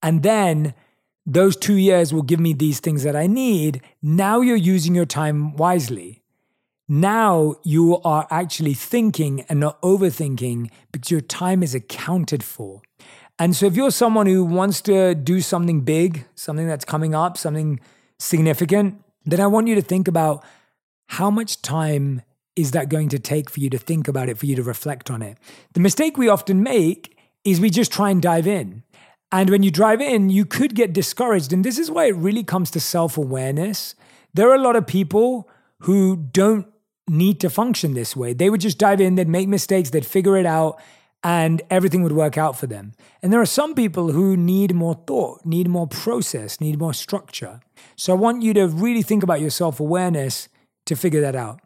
And 0.03 0.23
then 0.23 0.73
those 1.27 1.55
two 1.55 1.75
years 1.75 2.11
will 2.11 2.23
give 2.23 2.41
me 2.41 2.55
these 2.55 2.81
things 2.81 3.03
that 3.03 3.15
I 3.15 3.27
need. 3.27 3.83
Now 4.01 4.41
you're 4.41 4.57
using 4.57 4.95
your 4.95 5.05
time 5.05 5.55
wisely. 5.57 6.23
now 6.89 7.57
you 7.63 7.99
are 8.05 8.27
actually 8.31 8.73
thinking 8.73 9.45
and 9.51 9.61
not 9.61 9.81
overthinking 9.83 10.71
because 10.91 11.11
your 11.11 11.21
time 11.21 11.63
is 11.63 11.75
accounted 11.75 12.43
for. 12.43 12.81
And 13.39 13.55
so 13.55 13.67
if 13.67 13.77
you're 13.77 13.91
someone 13.91 14.27
who 14.27 14.47
wants 14.47 14.81
to 14.83 15.15
do 15.15 15.43
something 15.43 15.83
big, 15.83 16.27
something 16.35 16.67
that's 16.67 16.87
coming 16.87 17.15
up, 17.15 17.37
something 17.37 17.81
significant, 18.19 19.03
then 19.27 19.41
I 19.41 19.47
want 19.47 19.69
you 19.69 19.75
to 19.75 19.83
think 19.83 20.09
about 20.09 20.43
how 21.07 21.31
much 21.31 21.61
time 21.61 22.23
is 22.57 22.71
that 22.71 22.89
going 22.89 23.09
to 23.09 23.19
take 23.19 23.51
for 23.51 23.61
you 23.61 23.71
to 23.71 23.79
think 23.79 24.09
about 24.09 24.29
it, 24.29 24.39
for 24.39 24.47
you 24.47 24.57
to 24.57 24.63
reflect 24.63 25.11
on 25.11 25.23
it. 25.23 25.39
The 25.73 25.81
mistake 25.81 26.17
we 26.17 26.29
often 26.29 26.63
make 26.63 27.17
is 27.45 27.61
we 27.61 27.71
just 27.71 27.93
try 27.93 28.11
and 28.11 28.23
dive 28.23 28.47
in. 28.47 28.83
And 29.33 29.51
when 29.51 29.63
you 29.63 29.71
drive 29.71 30.01
in, 30.01 30.31
you 30.31 30.45
could 30.45 30.75
get 30.75 30.93
discouraged. 30.93 31.53
And 31.53 31.65
this 31.65 31.79
is 31.79 31.91
why 31.91 32.07
it 32.07 32.17
really 32.17 32.45
comes 32.45 32.71
to 32.73 32.81
self 32.81 33.19
awareness. 33.19 33.95
There 34.33 34.49
are 34.49 34.55
a 34.55 34.63
lot 34.63 34.77
of 34.77 34.87
people 34.87 35.49
who 35.81 36.17
don't 36.17 36.67
need 37.09 37.41
to 37.41 37.51
function 37.51 37.95
this 37.95 38.17
way. 38.17 38.33
They 38.33 38.49
would 38.49 38.61
just 38.61 38.79
dive 38.79 39.01
in, 39.01 39.17
they'd 39.17 39.29
make 39.29 39.49
mistakes, 39.49 39.91
they'd 39.91 40.07
figure 40.07 40.37
it 40.37 40.47
out, 40.47 40.81
and 41.23 41.63
everything 41.71 42.03
would 42.03 42.13
work 42.13 42.39
out 42.39 42.57
for 42.57 42.67
them. 42.67 42.93
And 43.23 43.33
there 43.33 43.41
are 43.41 43.47
some 43.47 43.75
people 43.75 44.13
who 44.13 44.37
need 44.37 44.75
more 44.75 44.95
thought, 45.07 45.45
need 45.45 45.69
more 45.69 45.87
process, 45.87 46.61
need 46.61 46.79
more 46.79 46.95
structure. 46.95 47.61
So 47.97 48.13
I 48.13 48.17
want 48.17 48.43
you 48.43 48.55
to 48.55 48.67
really 48.67 49.03
think 49.03 49.23
about 49.23 49.41
your 49.41 49.51
self 49.51 49.81
awareness 49.81 50.49
to 50.87 50.97
figure 50.97 51.21
that 51.21 51.35
out. 51.35 51.61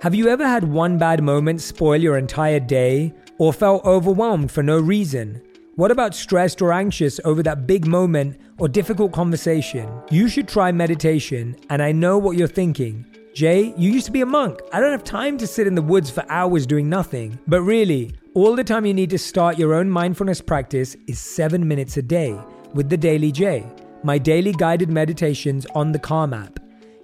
Have 0.00 0.14
you 0.14 0.28
ever 0.28 0.48
had 0.48 0.64
one 0.64 0.96
bad 0.96 1.22
moment 1.22 1.60
spoil 1.60 2.00
your 2.00 2.16
entire 2.16 2.58
day 2.58 3.12
or 3.36 3.52
felt 3.52 3.84
overwhelmed 3.84 4.50
for 4.50 4.62
no 4.62 4.78
reason? 4.78 5.42
What 5.76 5.90
about 5.90 6.14
stressed 6.14 6.62
or 6.62 6.72
anxious 6.72 7.20
over 7.26 7.42
that 7.42 7.66
big 7.66 7.86
moment 7.86 8.38
or 8.56 8.66
difficult 8.66 9.12
conversation? 9.12 9.92
You 10.10 10.26
should 10.26 10.48
try 10.48 10.72
meditation, 10.72 11.54
and 11.68 11.82
I 11.82 11.92
know 11.92 12.16
what 12.16 12.38
you're 12.38 12.48
thinking. 12.48 13.04
Jay, 13.34 13.74
you 13.76 13.90
used 13.90 14.06
to 14.06 14.12
be 14.12 14.22
a 14.22 14.26
monk. 14.26 14.60
I 14.72 14.80
don't 14.80 14.90
have 14.90 15.04
time 15.04 15.36
to 15.36 15.46
sit 15.46 15.66
in 15.66 15.74
the 15.74 15.82
woods 15.82 16.08
for 16.08 16.24
hours 16.30 16.64
doing 16.64 16.88
nothing. 16.88 17.38
But 17.46 17.60
really, 17.60 18.14
all 18.32 18.56
the 18.56 18.64
time 18.64 18.86
you 18.86 18.94
need 18.94 19.10
to 19.10 19.18
start 19.18 19.58
your 19.58 19.74
own 19.74 19.90
mindfulness 19.90 20.40
practice 20.40 20.96
is 21.08 21.18
seven 21.18 21.68
minutes 21.68 21.98
a 21.98 22.02
day 22.02 22.40
with 22.72 22.88
the 22.88 22.96
Daily 22.96 23.30
Jay, 23.30 23.66
my 24.02 24.16
daily 24.16 24.52
guided 24.52 24.88
meditations 24.88 25.66
on 25.74 25.92
the 25.92 25.98
Calm 25.98 26.32
app. 26.32 26.58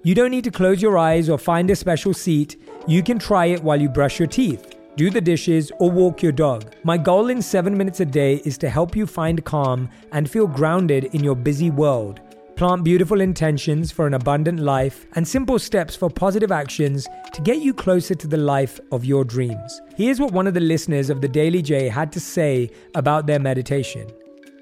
You 0.07 0.15
don't 0.15 0.31
need 0.31 0.45
to 0.45 0.53
close 0.53 0.81
your 0.81 0.97
eyes 0.99 1.29
or 1.29 1.37
find 1.37 1.69
a 1.69 1.75
special 1.75 2.15
seat. 2.15 2.63
You 2.87 3.03
can 3.03 3.19
try 3.19 3.47
it 3.47 3.61
while 3.61 3.81
you 3.81 3.89
brush 3.89 4.21
your 4.21 4.29
teeth, 4.29 4.77
do 4.95 5.11
the 5.11 5.21
dishes, 5.21 5.73
or 5.81 5.91
walk 5.91 6.23
your 6.23 6.31
dog. 6.31 6.73
My 6.85 6.97
goal 6.97 7.29
in 7.29 7.43
seven 7.43 7.77
minutes 7.77 7.99
a 7.99 8.05
day 8.05 8.37
is 8.45 8.57
to 8.59 8.71
help 8.71 8.95
you 8.95 9.05
find 9.05 9.45
calm 9.45 9.91
and 10.13 10.31
feel 10.31 10.47
grounded 10.47 11.07
in 11.07 11.25
your 11.25 11.35
busy 11.35 11.73
world 11.73 12.21
plant 12.55 12.85
beautiful 12.85 13.21
intentions 13.21 13.93
for 13.93 14.07
an 14.07 14.15
abundant 14.15 14.61
life, 14.61 15.05
and 15.15 15.29
simple 15.29 15.59
steps 15.59 15.95
for 15.95 16.09
positive 16.09 16.51
actions 16.51 17.07
to 17.35 17.43
get 17.43 17.59
you 17.59 17.75
closer 17.75 18.15
to 18.15 18.27
the 18.27 18.37
life 18.39 18.81
of 18.93 19.05
your 19.05 19.25
dreams. 19.25 19.83
Here's 19.95 20.21
what 20.21 20.33
one 20.33 20.47
of 20.47 20.55
the 20.55 20.61
listeners 20.61 21.11
of 21.11 21.21
the 21.21 21.29
Daily 21.29 21.61
Jay 21.61 21.87
had 21.87 22.11
to 22.13 22.21
say 22.21 22.71
about 22.95 23.27
their 23.27 23.41
meditation. 23.41 24.09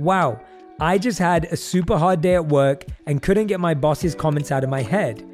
Wow, 0.01 0.41
I 0.81 0.99
just 0.99 1.21
had 1.21 1.45
a 1.53 1.57
super 1.57 1.97
hard 1.97 2.21
day 2.21 2.35
at 2.35 2.49
work 2.49 2.85
and 3.07 3.23
couldn't 3.23 3.47
get 3.47 3.61
my 3.61 3.75
boss's 3.75 4.17
comments 4.17 4.51
out 4.51 4.65
of 4.65 4.71
my 4.71 4.83
head. 4.83 5.25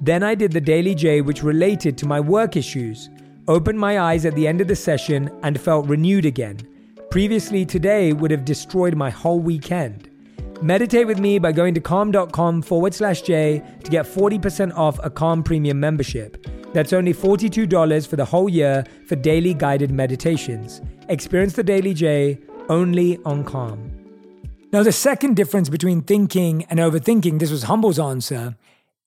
Then 0.00 0.22
I 0.22 0.34
did 0.34 0.52
the 0.52 0.60
Daily 0.60 0.94
Jay, 0.94 1.20
which 1.20 1.42
related 1.42 1.96
to 1.98 2.06
my 2.06 2.20
work 2.20 2.56
issues, 2.56 3.08
opened 3.48 3.78
my 3.78 4.00
eyes 4.00 4.26
at 4.26 4.34
the 4.34 4.46
end 4.46 4.60
of 4.60 4.68
the 4.68 4.76
session, 4.76 5.30
and 5.42 5.60
felt 5.60 5.86
renewed 5.86 6.26
again. 6.26 6.58
Previously, 7.10 7.64
today 7.64 8.12
would 8.12 8.30
have 8.30 8.44
destroyed 8.44 8.94
my 8.94 9.10
whole 9.10 9.40
weekend. 9.40 10.10
Meditate 10.62 11.06
with 11.06 11.18
me 11.18 11.38
by 11.38 11.52
going 11.52 11.74
to 11.74 11.80
calm.com 11.80 12.62
forward 12.62 12.94
slash 12.94 13.22
J 13.22 13.62
to 13.84 13.90
get 13.90 14.06
40% 14.06 14.74
off 14.76 14.98
a 15.04 15.10
Calm 15.10 15.42
Premium 15.42 15.78
membership. 15.78 16.46
That's 16.72 16.92
only 16.92 17.14
$42 17.14 18.06
for 18.06 18.16
the 18.16 18.24
whole 18.24 18.48
year 18.48 18.84
for 19.06 19.16
daily 19.16 19.54
guided 19.54 19.90
meditations. 19.90 20.80
Experience 21.08 21.54
the 21.54 21.62
Daily 21.62 21.94
Jay 21.94 22.38
only 22.68 23.18
on 23.24 23.44
Calm. 23.44 23.92
Now, 24.72 24.82
the 24.82 24.92
second 24.92 25.36
difference 25.36 25.68
between 25.68 26.02
thinking 26.02 26.64
and 26.64 26.80
overthinking, 26.80 27.38
this 27.38 27.50
was 27.50 27.62
Humble's 27.62 27.98
answer, 27.98 28.56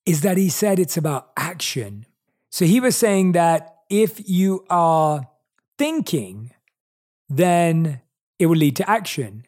is 0.06 0.22
that 0.22 0.38
he 0.38 0.50
said 0.50 0.80
it's 0.80 0.98
about 0.98 1.32
action. 1.38 2.06
So 2.50 2.66
he 2.66 2.80
was 2.80 2.96
saying 2.96 3.34
that 3.34 3.78
if 3.90 4.30
you 4.30 4.66
are 4.70 5.28
thinking, 5.78 6.52
then 7.28 8.02
it 8.38 8.48
will 8.48 8.58
lead 8.58 8.76
to 8.78 8.90
action. 8.90 9.46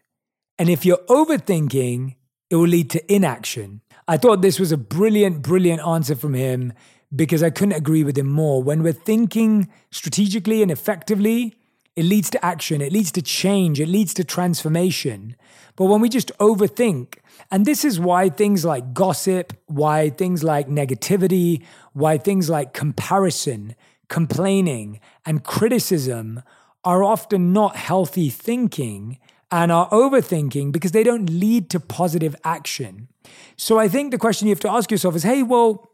And 0.59 0.69
if 0.69 0.85
you're 0.85 1.03
overthinking, 1.09 2.15
it 2.49 2.55
will 2.55 2.67
lead 2.67 2.89
to 2.91 3.13
inaction. 3.13 3.81
I 4.07 4.17
thought 4.17 4.41
this 4.41 4.59
was 4.59 4.71
a 4.71 4.77
brilliant, 4.77 5.41
brilliant 5.41 5.81
answer 5.81 6.15
from 6.15 6.33
him 6.33 6.73
because 7.15 7.43
I 7.43 7.49
couldn't 7.49 7.75
agree 7.75 8.03
with 8.03 8.17
him 8.17 8.27
more. 8.27 8.61
When 8.61 8.83
we're 8.83 8.93
thinking 8.93 9.69
strategically 9.89 10.61
and 10.61 10.71
effectively, 10.71 11.55
it 11.95 12.03
leads 12.03 12.29
to 12.31 12.45
action, 12.45 12.81
it 12.81 12.93
leads 12.93 13.11
to 13.13 13.21
change, 13.21 13.79
it 13.79 13.87
leads 13.87 14.13
to 14.15 14.23
transformation. 14.23 15.35
But 15.75 15.85
when 15.85 16.01
we 16.01 16.09
just 16.09 16.31
overthink, 16.39 17.17
and 17.51 17.65
this 17.65 17.83
is 17.83 17.99
why 17.99 18.29
things 18.29 18.63
like 18.63 18.93
gossip, 18.93 19.53
why 19.67 20.09
things 20.09 20.41
like 20.41 20.67
negativity, 20.67 21.63
why 21.91 22.17
things 22.17 22.49
like 22.49 22.73
comparison, 22.73 23.75
complaining, 24.07 25.01
and 25.25 25.43
criticism 25.43 26.41
are 26.85 27.03
often 27.03 27.51
not 27.51 27.75
healthy 27.75 28.29
thinking 28.29 29.19
and 29.51 29.69
are 29.69 29.89
overthinking 29.89 30.71
because 30.71 30.93
they 30.93 31.03
don't 31.03 31.29
lead 31.29 31.69
to 31.69 31.79
positive 31.79 32.35
action. 32.45 33.09
So 33.57 33.77
I 33.77 33.89
think 33.89 34.11
the 34.11 34.17
question 34.17 34.47
you 34.47 34.53
have 34.53 34.61
to 34.61 34.71
ask 34.71 34.89
yourself 34.89 35.15
is 35.15 35.23
hey, 35.23 35.43
well, 35.43 35.91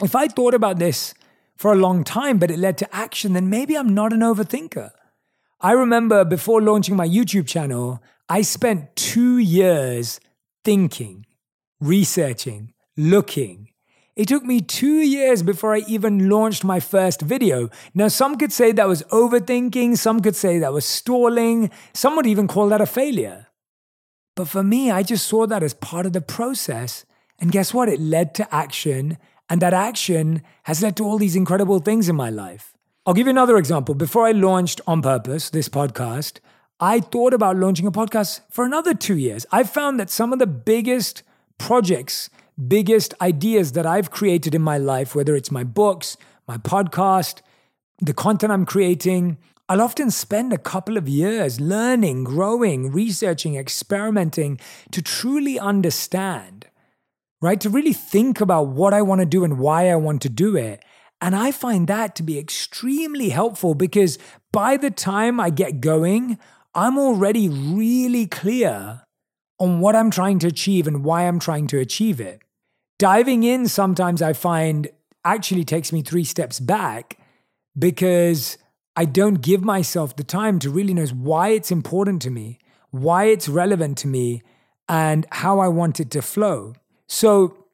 if 0.00 0.14
I 0.14 0.28
thought 0.28 0.54
about 0.54 0.78
this 0.78 1.12
for 1.56 1.72
a 1.72 1.76
long 1.76 2.04
time, 2.04 2.38
but 2.38 2.50
it 2.50 2.58
led 2.58 2.78
to 2.78 2.96
action, 2.96 3.32
then 3.32 3.50
maybe 3.50 3.76
I'm 3.76 3.92
not 3.92 4.12
an 4.12 4.20
overthinker. 4.20 4.92
I 5.60 5.72
remember 5.72 6.24
before 6.24 6.62
launching 6.62 6.96
my 6.96 7.06
YouTube 7.06 7.48
channel, 7.48 8.00
I 8.28 8.42
spent 8.42 8.94
two 8.96 9.38
years 9.38 10.20
thinking, 10.64 11.26
researching, 11.80 12.72
looking, 12.96 13.70
it 14.16 14.28
took 14.28 14.44
me 14.44 14.60
two 14.60 15.00
years 15.00 15.42
before 15.42 15.74
I 15.74 15.78
even 15.86 16.28
launched 16.28 16.62
my 16.62 16.78
first 16.78 17.22
video. 17.22 17.70
Now, 17.94 18.08
some 18.08 18.36
could 18.36 18.52
say 18.52 18.70
that 18.72 18.88
was 18.88 19.02
overthinking, 19.04 19.96
some 19.96 20.20
could 20.20 20.36
say 20.36 20.58
that 20.58 20.72
was 20.72 20.84
stalling, 20.84 21.70
some 21.94 22.16
would 22.16 22.26
even 22.26 22.46
call 22.46 22.68
that 22.68 22.82
a 22.82 22.86
failure. 22.86 23.46
But 24.36 24.48
for 24.48 24.62
me, 24.62 24.90
I 24.90 25.02
just 25.04 25.26
saw 25.26 25.46
that 25.46 25.62
as 25.62 25.74
part 25.74 26.06
of 26.06 26.12
the 26.12 26.20
process. 26.20 27.06
And 27.38 27.50
guess 27.50 27.72
what? 27.72 27.88
It 27.88 28.00
led 28.00 28.34
to 28.34 28.54
action, 28.54 29.16
and 29.48 29.62
that 29.62 29.72
action 29.72 30.42
has 30.64 30.82
led 30.82 30.96
to 30.98 31.04
all 31.04 31.16
these 31.16 31.36
incredible 31.36 31.78
things 31.78 32.08
in 32.08 32.16
my 32.16 32.28
life. 32.28 32.74
I'll 33.06 33.14
give 33.14 33.26
you 33.26 33.30
another 33.30 33.56
example. 33.56 33.94
Before 33.94 34.26
I 34.26 34.32
launched 34.32 34.80
On 34.86 35.00
Purpose, 35.00 35.48
this 35.48 35.70
podcast, 35.70 36.40
I 36.80 37.00
thought 37.00 37.34
about 37.34 37.56
launching 37.56 37.86
a 37.86 37.92
podcast 37.92 38.40
for 38.50 38.64
another 38.64 38.94
two 38.94 39.16
years. 39.16 39.44
I 39.52 39.64
found 39.64 40.00
that 40.00 40.08
some 40.10 40.32
of 40.32 40.38
the 40.38 40.46
biggest 40.46 41.22
projects 41.58 42.30
biggest 42.68 43.14
ideas 43.20 43.72
that 43.72 43.86
I've 43.86 44.10
created 44.10 44.54
in 44.54 44.62
my 44.62 44.78
life, 44.78 45.14
whether 45.14 45.34
it's 45.34 45.50
my 45.50 45.64
books, 45.64 46.16
my 46.46 46.58
podcast, 46.58 47.40
the 48.00 48.14
content 48.14 48.52
I'm 48.52 48.66
creating, 48.66 49.38
I'll 49.68 49.80
often 49.80 50.10
spend 50.10 50.52
a 50.52 50.58
couple 50.58 50.96
of 50.96 51.08
years 51.08 51.60
learning, 51.60 52.24
growing, 52.24 52.90
researching, 52.90 53.56
experimenting 53.56 54.58
to 54.90 55.00
truly 55.00 55.58
understand, 55.58 56.66
right? 57.40 57.60
To 57.60 57.70
really 57.70 57.92
think 57.92 58.40
about 58.40 58.68
what 58.68 58.92
I 58.92 59.02
want 59.02 59.20
to 59.20 59.26
do 59.26 59.44
and 59.44 59.58
why 59.58 59.90
I 59.90 59.96
want 59.96 60.22
to 60.22 60.28
do 60.28 60.56
it. 60.56 60.82
And 61.22 61.36
I 61.36 61.52
find 61.52 61.86
that 61.86 62.16
to 62.16 62.22
be 62.22 62.38
extremely 62.38 63.28
helpful 63.28 63.74
because 63.74 64.18
by 64.52 64.76
the 64.76 64.90
time 64.90 65.38
I 65.38 65.50
get 65.50 65.80
going, 65.80 66.38
I'm 66.74 66.98
already 66.98 67.48
really 67.48 68.26
clear 68.26 69.02
on 69.58 69.80
what 69.80 69.96
I'm 69.96 70.10
trying 70.10 70.38
to 70.40 70.46
achieve 70.46 70.86
and 70.86 71.04
why 71.04 71.22
I'm 71.22 71.38
trying 71.38 71.66
to 71.68 71.78
achieve 71.78 72.20
it 72.20 72.42
diving 73.00 73.44
in 73.44 73.66
sometimes 73.66 74.20
I 74.20 74.34
find 74.34 74.86
actually 75.24 75.64
takes 75.64 75.90
me 75.90 76.02
three 76.02 76.22
steps 76.22 76.60
back 76.60 77.18
because 77.76 78.58
I 78.94 79.06
don't 79.06 79.40
give 79.40 79.64
myself 79.64 80.14
the 80.14 80.22
time 80.22 80.58
to 80.58 80.68
really 80.68 80.92
know 80.92 81.06
why 81.06 81.48
it's 81.48 81.70
important 81.70 82.20
to 82.22 82.30
me, 82.30 82.58
why 82.90 83.24
it's 83.24 83.48
relevant 83.48 83.96
to 83.98 84.06
me, 84.06 84.42
and 84.86 85.26
how 85.32 85.60
I 85.60 85.68
want 85.68 85.98
it 85.98 86.10
to 86.10 86.20
flow. 86.20 86.74
So 87.08 87.64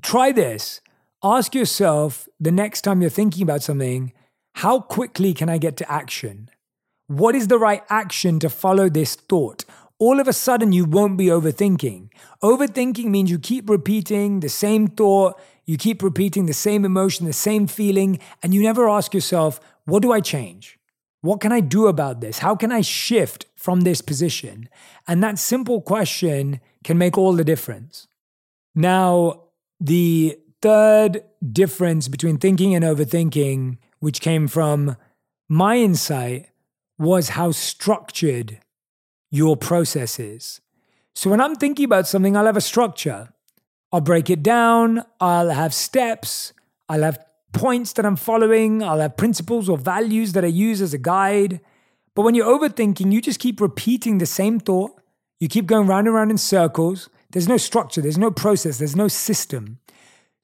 try 0.00 0.32
this. 0.32 0.80
Ask 1.22 1.54
yourself 1.54 2.26
the 2.40 2.50
next 2.50 2.80
time 2.80 3.02
you're 3.02 3.10
thinking 3.10 3.42
about 3.42 3.62
something, 3.62 4.14
how 4.54 4.80
quickly 4.80 5.34
can 5.34 5.50
I 5.50 5.58
get 5.58 5.76
to 5.78 5.92
action? 5.92 6.48
What 7.12 7.34
is 7.34 7.48
the 7.48 7.58
right 7.58 7.82
action 7.90 8.38
to 8.40 8.48
follow 8.48 8.88
this 8.88 9.14
thought? 9.16 9.64
all 10.02 10.18
of 10.18 10.26
a 10.26 10.32
sudden 10.32 10.72
you 10.72 10.84
won't 10.84 11.16
be 11.16 11.26
overthinking. 11.26 12.08
Overthinking 12.42 13.04
means 13.04 13.30
you 13.30 13.38
keep 13.38 13.70
repeating 13.70 14.40
the 14.40 14.48
same 14.48 14.88
thought, 14.88 15.40
you 15.64 15.76
keep 15.78 16.02
repeating 16.02 16.46
the 16.46 16.52
same 16.52 16.84
emotion, 16.84 17.24
the 17.24 17.32
same 17.32 17.68
feeling, 17.68 18.18
and 18.42 18.52
you 18.52 18.60
never 18.62 18.88
ask 18.88 19.14
yourself, 19.14 19.60
what 19.84 20.02
do 20.02 20.12
I 20.12 20.18
change? 20.18 20.76
What 21.20 21.40
can 21.40 21.52
I 21.52 21.60
do 21.60 21.86
about 21.86 22.20
this? 22.20 22.40
How 22.40 22.56
can 22.56 22.72
I 22.72 22.80
shift 22.80 23.46
from 23.54 23.82
this 23.82 24.00
position? 24.00 24.68
And 25.06 25.22
that 25.22 25.38
simple 25.38 25.80
question 25.80 26.60
can 26.82 26.98
make 26.98 27.16
all 27.16 27.34
the 27.34 27.44
difference. 27.44 28.08
Now, 28.74 29.44
the 29.78 30.36
third 30.62 31.22
difference 31.52 32.08
between 32.08 32.38
thinking 32.38 32.74
and 32.74 32.84
overthinking, 32.84 33.78
which 34.00 34.20
came 34.20 34.48
from 34.48 34.96
my 35.48 35.76
insight, 35.76 36.48
was 36.98 37.30
how 37.30 37.50
structured 37.50 38.60
your 39.30 39.56
process 39.56 40.18
is. 40.18 40.60
So 41.14 41.30
when 41.30 41.40
I'm 41.40 41.56
thinking 41.56 41.84
about 41.84 42.06
something, 42.06 42.36
I'll 42.36 42.46
have 42.46 42.56
a 42.56 42.60
structure. 42.60 43.32
I'll 43.92 44.00
break 44.00 44.30
it 44.30 44.42
down, 44.42 45.04
I'll 45.20 45.50
have 45.50 45.74
steps, 45.74 46.54
I'll 46.88 47.02
have 47.02 47.18
points 47.52 47.92
that 47.94 48.06
I'm 48.06 48.16
following, 48.16 48.82
I'll 48.82 49.00
have 49.00 49.18
principles 49.18 49.68
or 49.68 49.76
values 49.76 50.32
that 50.32 50.44
I 50.44 50.48
use 50.48 50.80
as 50.80 50.94
a 50.94 50.98
guide. 50.98 51.60
But 52.14 52.22
when 52.22 52.34
you're 52.34 52.46
overthinking, 52.46 53.12
you 53.12 53.20
just 53.20 53.38
keep 53.38 53.60
repeating 53.60 54.16
the 54.18 54.26
same 54.26 54.58
thought. 54.58 54.92
You 55.40 55.48
keep 55.48 55.66
going 55.66 55.86
round 55.86 56.06
and 56.06 56.16
round 56.16 56.30
in 56.30 56.38
circles. 56.38 57.10
There's 57.32 57.48
no 57.48 57.58
structure, 57.58 58.00
there's 58.00 58.18
no 58.18 58.30
process, 58.30 58.78
there's 58.78 58.96
no 58.96 59.08
system. 59.08 59.78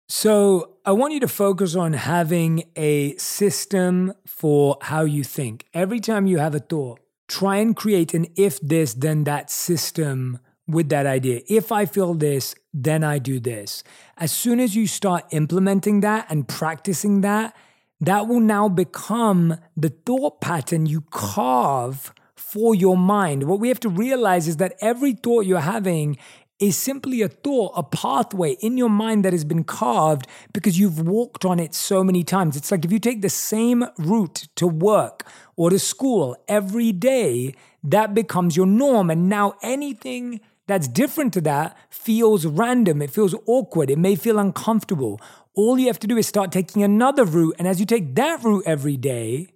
So 0.08 0.76
I 0.88 0.92
want 0.92 1.12
you 1.12 1.20
to 1.20 1.28
focus 1.28 1.76
on 1.76 1.92
having 1.92 2.64
a 2.74 3.14
system 3.16 4.14
for 4.26 4.78
how 4.80 5.02
you 5.02 5.22
think. 5.22 5.66
Every 5.74 6.00
time 6.00 6.26
you 6.26 6.38
have 6.38 6.54
a 6.54 6.60
thought, 6.60 7.00
try 7.28 7.56
and 7.56 7.76
create 7.76 8.14
an 8.14 8.26
if 8.36 8.58
this, 8.60 8.94
then 8.94 9.24
that 9.24 9.50
system 9.50 10.38
with 10.66 10.88
that 10.88 11.04
idea. 11.04 11.42
If 11.46 11.72
I 11.72 11.84
feel 11.84 12.14
this, 12.14 12.54
then 12.72 13.04
I 13.04 13.18
do 13.18 13.38
this. 13.38 13.84
As 14.16 14.32
soon 14.32 14.60
as 14.60 14.74
you 14.74 14.86
start 14.86 15.26
implementing 15.30 16.00
that 16.00 16.24
and 16.30 16.48
practicing 16.48 17.20
that, 17.20 17.54
that 18.00 18.26
will 18.26 18.40
now 18.40 18.70
become 18.70 19.58
the 19.76 19.90
thought 19.90 20.40
pattern 20.40 20.86
you 20.86 21.02
carve 21.10 22.14
for 22.34 22.74
your 22.74 22.96
mind. 22.96 23.42
What 23.42 23.60
we 23.60 23.68
have 23.68 23.80
to 23.80 23.90
realize 23.90 24.48
is 24.48 24.56
that 24.56 24.74
every 24.80 25.12
thought 25.12 25.44
you're 25.44 25.60
having 25.60 26.16
is 26.58 26.76
simply 26.76 27.22
a 27.22 27.28
thought, 27.28 27.72
a 27.76 27.82
pathway 27.82 28.52
in 28.60 28.76
your 28.76 28.90
mind 28.90 29.24
that 29.24 29.32
has 29.32 29.44
been 29.44 29.64
carved 29.64 30.26
because 30.52 30.78
you've 30.78 31.06
walked 31.06 31.44
on 31.44 31.60
it 31.60 31.74
so 31.74 32.02
many 32.02 32.24
times. 32.24 32.56
It's 32.56 32.70
like 32.70 32.84
if 32.84 32.92
you 32.92 32.98
take 32.98 33.22
the 33.22 33.28
same 33.28 33.84
route 33.96 34.48
to 34.56 34.66
work 34.66 35.24
or 35.56 35.70
to 35.70 35.78
school 35.78 36.36
every 36.48 36.90
day, 36.92 37.54
that 37.84 38.12
becomes 38.12 38.56
your 38.56 38.66
norm. 38.66 39.10
And 39.10 39.28
now 39.28 39.54
anything 39.62 40.40
that's 40.66 40.88
different 40.88 41.32
to 41.34 41.40
that 41.42 41.76
feels 41.90 42.44
random, 42.44 43.02
it 43.02 43.10
feels 43.10 43.34
awkward, 43.46 43.90
it 43.90 43.98
may 43.98 44.16
feel 44.16 44.38
uncomfortable. 44.38 45.20
All 45.54 45.78
you 45.78 45.86
have 45.86 45.98
to 46.00 46.06
do 46.06 46.16
is 46.16 46.26
start 46.26 46.52
taking 46.52 46.82
another 46.82 47.24
route. 47.24 47.56
And 47.58 47.66
as 47.66 47.80
you 47.80 47.86
take 47.86 48.14
that 48.16 48.42
route 48.42 48.64
every 48.66 48.96
day, 48.96 49.48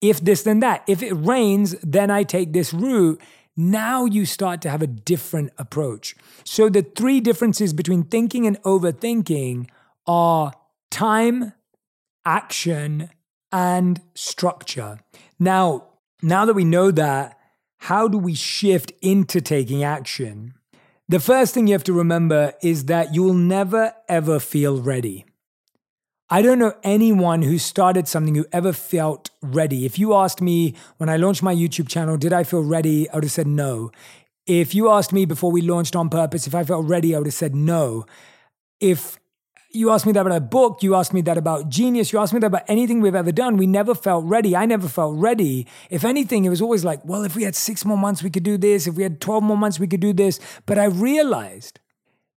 if 0.00 0.20
this, 0.20 0.42
then 0.42 0.60
that. 0.60 0.82
If 0.88 1.02
it 1.02 1.12
rains, 1.12 1.76
then 1.82 2.10
I 2.10 2.24
take 2.24 2.52
this 2.52 2.74
route 2.74 3.20
now 3.56 4.04
you 4.04 4.24
start 4.24 4.62
to 4.62 4.70
have 4.70 4.82
a 4.82 4.86
different 4.86 5.52
approach. 5.58 6.16
So 6.44 6.68
the 6.68 6.82
three 6.82 7.20
differences 7.20 7.72
between 7.72 8.04
thinking 8.04 8.46
and 8.46 8.60
overthinking 8.62 9.68
are 10.06 10.52
time, 10.90 11.52
action, 12.24 13.10
and 13.50 14.00
structure. 14.14 15.00
Now, 15.38 15.88
now 16.22 16.44
that 16.44 16.54
we 16.54 16.64
know 16.64 16.90
that, 16.92 17.38
how 17.78 18.08
do 18.08 18.16
we 18.16 18.34
shift 18.34 18.92
into 19.02 19.40
taking 19.40 19.82
action? 19.82 20.54
The 21.08 21.20
first 21.20 21.52
thing 21.52 21.66
you 21.66 21.74
have 21.74 21.84
to 21.84 21.92
remember 21.92 22.54
is 22.62 22.86
that 22.86 23.14
you'll 23.14 23.34
never 23.34 23.92
ever 24.08 24.38
feel 24.38 24.80
ready. 24.80 25.26
I 26.32 26.40
don't 26.40 26.58
know 26.58 26.72
anyone 26.82 27.42
who 27.42 27.58
started 27.58 28.08
something 28.08 28.34
who 28.34 28.46
ever 28.52 28.72
felt 28.72 29.28
ready. 29.42 29.84
If 29.84 29.98
you 29.98 30.14
asked 30.14 30.40
me 30.40 30.74
when 30.96 31.10
I 31.10 31.18
launched 31.18 31.42
my 31.42 31.54
YouTube 31.54 31.88
channel, 31.88 32.16
did 32.16 32.32
I 32.32 32.42
feel 32.42 32.62
ready? 32.62 33.06
I 33.10 33.16
would 33.16 33.24
have 33.24 33.32
said 33.32 33.46
no. 33.46 33.90
If 34.46 34.74
you 34.74 34.88
asked 34.88 35.12
me 35.12 35.26
before 35.26 35.52
we 35.52 35.60
launched 35.60 35.94
on 35.94 36.08
purpose 36.08 36.46
if 36.46 36.54
I 36.54 36.64
felt 36.64 36.86
ready, 36.86 37.14
I 37.14 37.18
would 37.18 37.26
have 37.26 37.34
said 37.34 37.54
no. 37.54 38.06
If 38.80 39.20
you 39.72 39.90
asked 39.90 40.06
me 40.06 40.12
that 40.12 40.22
about 40.22 40.34
a 40.34 40.40
book, 40.40 40.82
you 40.82 40.94
asked 40.94 41.12
me 41.12 41.20
that 41.20 41.36
about 41.36 41.68
genius, 41.68 42.14
you 42.14 42.18
asked 42.18 42.32
me 42.32 42.40
that 42.40 42.46
about 42.46 42.64
anything 42.66 43.02
we've 43.02 43.14
ever 43.14 43.30
done, 43.30 43.58
we 43.58 43.66
never 43.66 43.94
felt 43.94 44.24
ready. 44.24 44.56
I 44.56 44.64
never 44.64 44.88
felt 44.88 45.14
ready. 45.18 45.66
If 45.90 46.02
anything, 46.02 46.46
it 46.46 46.48
was 46.48 46.62
always 46.62 46.82
like, 46.82 47.04
well, 47.04 47.24
if 47.24 47.36
we 47.36 47.42
had 47.42 47.54
six 47.54 47.84
more 47.84 47.98
months, 47.98 48.22
we 48.22 48.30
could 48.30 48.42
do 48.42 48.56
this. 48.56 48.86
If 48.86 48.94
we 48.94 49.02
had 49.02 49.20
12 49.20 49.42
more 49.42 49.58
months, 49.58 49.78
we 49.78 49.86
could 49.86 50.00
do 50.00 50.14
this. 50.14 50.40
But 50.64 50.78
I 50.78 50.86
realized 50.86 51.78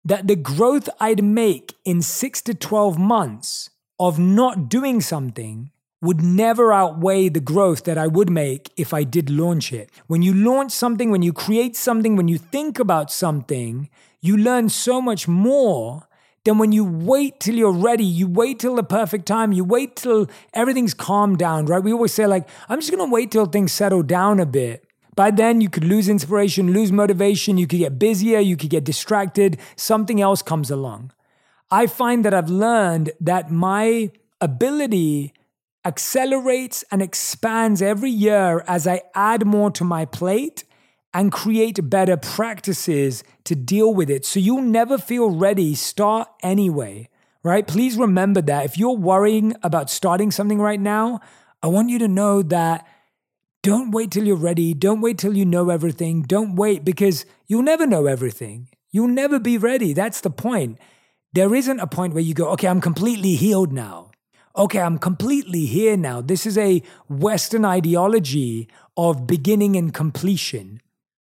that 0.04 0.26
the 0.26 0.36
growth 0.36 0.90
I'd 1.00 1.24
make 1.24 1.76
in 1.86 2.02
six 2.02 2.42
to 2.42 2.52
12 2.52 2.98
months 2.98 3.70
of 3.98 4.18
not 4.18 4.68
doing 4.68 5.00
something 5.00 5.70
would 6.02 6.22
never 6.22 6.72
outweigh 6.72 7.28
the 7.28 7.40
growth 7.40 7.84
that 7.84 7.96
I 7.96 8.06
would 8.06 8.30
make 8.30 8.70
if 8.76 8.92
I 8.92 9.02
did 9.02 9.30
launch 9.30 9.72
it. 9.72 9.90
When 10.06 10.22
you 10.22 10.34
launch 10.34 10.72
something, 10.72 11.10
when 11.10 11.22
you 11.22 11.32
create 11.32 11.74
something, 11.74 12.16
when 12.16 12.28
you 12.28 12.38
think 12.38 12.78
about 12.78 13.10
something, 13.10 13.88
you 14.20 14.36
learn 14.36 14.68
so 14.68 15.00
much 15.00 15.26
more 15.26 16.06
than 16.44 16.58
when 16.58 16.70
you 16.70 16.84
wait 16.84 17.40
till 17.40 17.56
you're 17.56 17.72
ready. 17.72 18.04
You 18.04 18.28
wait 18.28 18.60
till 18.60 18.76
the 18.76 18.84
perfect 18.84 19.26
time. 19.26 19.52
You 19.52 19.64
wait 19.64 19.96
till 19.96 20.28
everything's 20.52 20.94
calmed 20.94 21.38
down, 21.38 21.66
right? 21.66 21.82
We 21.82 21.92
always 21.92 22.12
say, 22.12 22.26
like, 22.26 22.48
I'm 22.68 22.80
just 22.80 22.90
gonna 22.90 23.10
wait 23.10 23.30
till 23.30 23.46
things 23.46 23.72
settle 23.72 24.02
down 24.02 24.38
a 24.38 24.46
bit. 24.46 24.84
By 25.16 25.30
then, 25.30 25.62
you 25.62 25.70
could 25.70 25.84
lose 25.84 26.10
inspiration, 26.10 26.74
lose 26.74 26.92
motivation, 26.92 27.56
you 27.56 27.66
could 27.66 27.78
get 27.78 27.98
busier, 27.98 28.38
you 28.38 28.56
could 28.56 28.68
get 28.68 28.84
distracted, 28.84 29.58
something 29.74 30.20
else 30.20 30.42
comes 30.42 30.70
along. 30.70 31.10
I 31.70 31.86
find 31.86 32.24
that 32.24 32.34
I've 32.34 32.50
learned 32.50 33.10
that 33.20 33.50
my 33.50 34.10
ability 34.40 35.32
accelerates 35.84 36.84
and 36.90 37.00
expands 37.00 37.80
every 37.80 38.10
year 38.10 38.64
as 38.66 38.86
I 38.86 39.02
add 39.14 39.46
more 39.46 39.70
to 39.72 39.84
my 39.84 40.04
plate 40.04 40.64
and 41.14 41.32
create 41.32 41.88
better 41.88 42.16
practices 42.16 43.24
to 43.44 43.54
deal 43.54 43.94
with 43.94 44.10
it. 44.10 44.24
So 44.24 44.38
you'll 44.38 44.62
never 44.62 44.98
feel 44.98 45.30
ready. 45.30 45.74
Start 45.74 46.28
anyway, 46.42 47.08
right? 47.42 47.66
Please 47.66 47.96
remember 47.96 48.42
that. 48.42 48.64
If 48.64 48.76
you're 48.76 48.96
worrying 48.96 49.54
about 49.62 49.88
starting 49.88 50.30
something 50.30 50.60
right 50.60 50.80
now, 50.80 51.20
I 51.62 51.68
want 51.68 51.88
you 51.88 51.98
to 52.00 52.08
know 52.08 52.42
that 52.42 52.86
don't 53.62 53.90
wait 53.90 54.10
till 54.10 54.24
you're 54.24 54.36
ready. 54.36 54.74
Don't 54.74 55.00
wait 55.00 55.18
till 55.18 55.36
you 55.36 55.44
know 55.44 55.70
everything. 55.70 56.22
Don't 56.22 56.54
wait 56.54 56.84
because 56.84 57.26
you'll 57.46 57.62
never 57.62 57.86
know 57.86 58.06
everything. 58.06 58.68
You'll 58.90 59.08
never 59.08 59.40
be 59.40 59.58
ready. 59.58 59.92
That's 59.92 60.20
the 60.20 60.30
point. 60.30 60.78
There 61.36 61.54
isn't 61.54 61.80
a 61.80 61.86
point 61.86 62.14
where 62.14 62.22
you 62.22 62.32
go, 62.32 62.48
okay, 62.52 62.66
I'm 62.66 62.80
completely 62.80 63.34
healed 63.34 63.70
now. 63.70 64.10
Okay, 64.56 64.80
I'm 64.80 64.96
completely 64.96 65.66
here 65.66 65.94
now. 65.94 66.22
This 66.22 66.46
is 66.46 66.56
a 66.56 66.82
Western 67.10 67.62
ideology 67.62 68.70
of 68.96 69.26
beginning 69.26 69.76
and 69.76 69.92
completion. 69.92 70.80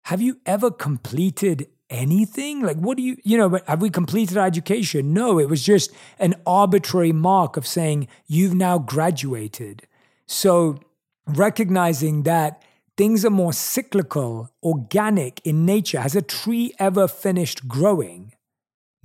Have 0.07 0.20
you 0.20 0.40
ever 0.44 0.68
completed 0.73 1.68
anything? 1.88 2.61
Like, 2.61 2.77
what 2.79 2.96
do 2.96 3.05
you, 3.05 3.18
you 3.23 3.38
know, 3.38 3.61
have 3.68 3.81
we 3.81 3.88
completed 3.88 4.37
our 4.37 4.49
education? 4.49 5.14
No, 5.14 5.38
it 5.38 5.49
was 5.49 5.64
just 5.64 5.92
an 6.18 6.35
arbitrary 6.44 7.12
mark 7.12 7.57
of 7.57 7.64
saying 7.64 8.09
you've 8.27 8.57
now 8.57 8.79
graduated. 8.81 9.87
So, 10.27 10.81
recognizing 11.25 12.25
that 12.25 12.64
things 12.96 13.25
are 13.25 13.31
more 13.31 13.53
cyclical, 13.53 14.51
organic 14.61 15.40
in 15.44 15.64
nature. 15.64 16.01
Has 16.01 16.16
a 16.16 16.20
tree 16.20 16.75
ever 16.81 17.07
finished 17.07 17.68
growing? 17.68 18.33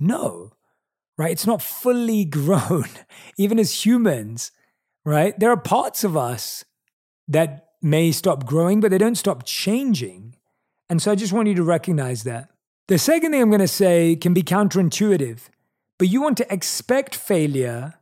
No 0.00 0.50
right? 1.18 1.30
It's 1.30 1.46
not 1.46 1.62
fully 1.62 2.24
grown, 2.38 2.88
even 3.36 3.58
as 3.58 3.84
humans, 3.84 4.52
right? 5.04 5.38
There 5.38 5.50
are 5.50 5.56
parts 5.56 6.04
of 6.04 6.16
us 6.16 6.64
that 7.28 7.70
may 7.82 8.12
stop 8.12 8.46
growing, 8.46 8.80
but 8.80 8.90
they 8.90 8.98
don't 8.98 9.16
stop 9.16 9.44
changing. 9.44 10.36
And 10.88 11.02
so 11.02 11.10
I 11.10 11.14
just 11.14 11.32
want 11.32 11.48
you 11.48 11.54
to 11.54 11.62
recognize 11.62 12.24
that. 12.24 12.50
The 12.88 12.98
second 12.98 13.32
thing 13.32 13.42
I'm 13.42 13.50
going 13.50 13.60
to 13.60 13.68
say 13.68 14.14
can 14.14 14.32
be 14.32 14.42
counterintuitive, 14.42 15.48
but 15.98 16.08
you 16.08 16.22
want 16.22 16.36
to 16.38 16.52
expect 16.52 17.14
failure 17.14 17.94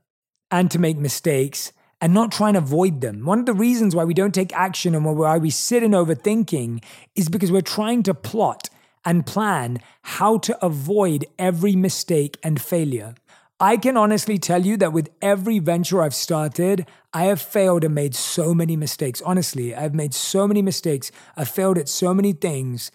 and 0.51 0.71
to 0.71 0.79
make 0.79 0.99
mistakes 0.99 1.73
and 2.01 2.13
not 2.13 2.31
try 2.31 2.49
and 2.49 2.57
avoid 2.57 3.01
them. 3.01 3.25
One 3.25 3.39
of 3.39 3.47
the 3.47 3.55
reasons 3.55 3.95
why 3.95 4.05
we 4.05 4.13
don't 4.13 4.35
take 4.35 4.53
action 4.53 4.95
and 4.95 5.05
why 5.05 5.39
we 5.39 5.49
sit 5.49 5.83
in 5.83 5.93
overthinking 5.93 6.85
is 7.15 7.31
because 7.31 7.51
we're 7.51 7.63
trying 7.63 8.03
to 8.03 8.13
plot 8.13 8.69
and 9.05 9.27
plan 9.27 9.79
how 10.03 10.39
to 10.39 10.65
avoid 10.65 11.27
every 11.39 11.77
mistake 11.77 12.39
and 12.43 12.61
failure. 12.61 13.15
I 13.61 13.77
can 13.77 13.97
honestly 13.97 14.39
tell 14.39 14.67
you 14.67 14.77
that 14.79 14.93
with 14.93 15.11
every 15.23 15.59
venture 15.59 16.03
I've 16.03 16.15
started, 16.15 16.87
I 17.13 17.25
have 17.25 17.41
failed 17.41 17.85
and 17.85 17.95
made 17.95 18.15
so 18.15 18.53
many 18.53 18.77
mistakes. 18.77 19.23
Honestly, 19.23 19.75
I've 19.75 19.95
made 19.95 20.13
so 20.13 20.49
many 20.49 20.61
mistakes. 20.61 21.13
I've 21.37 21.49
failed 21.49 21.79
at 21.79 21.89
so 21.89 22.13
many 22.13 22.33
things. 22.33 22.91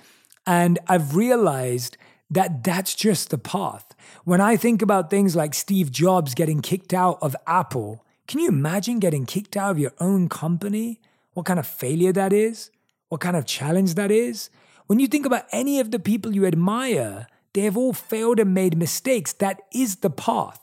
And 0.45 0.77
I've 0.87 1.15
realized 1.15 1.97
that 2.29 2.63
that's 2.63 2.93
just 2.93 3.29
the 3.29 3.37
path. 3.37 3.95
When 4.25 4.41
I 4.41 4.57
think 4.57 4.81
about 4.81 5.09
things 5.09 5.35
like 5.35 5.53
Steve 5.53 5.91
Jobs 5.91 6.35
getting 6.35 6.61
kicked 6.61 6.93
out 6.93 7.17
of 7.21 7.35
Apple, 7.47 8.05
can 8.27 8.39
you 8.39 8.49
imagine 8.49 8.99
getting 8.99 9.25
kicked 9.25 9.55
out 9.55 9.71
of 9.71 9.79
your 9.79 9.93
own 9.99 10.27
company? 10.29 10.99
What 11.33 11.45
kind 11.45 11.59
of 11.59 11.65
failure 11.65 12.11
that 12.13 12.33
is? 12.33 12.69
What 13.07 13.21
kind 13.21 13.35
of 13.35 13.45
challenge 13.45 13.95
that 13.95 14.11
is? 14.11 14.49
When 14.89 14.97
you 14.97 15.05
think 15.05 15.27
about 15.27 15.45
any 15.51 15.79
of 15.79 15.91
the 15.91 15.99
people 15.99 16.33
you 16.33 16.47
admire, 16.47 17.27
they 17.53 17.61
have 17.61 17.77
all 17.77 17.93
failed 17.93 18.39
and 18.39 18.55
made 18.55 18.75
mistakes. 18.75 19.31
That 19.33 19.61
is 19.71 19.97
the 19.97 20.09
path. 20.09 20.59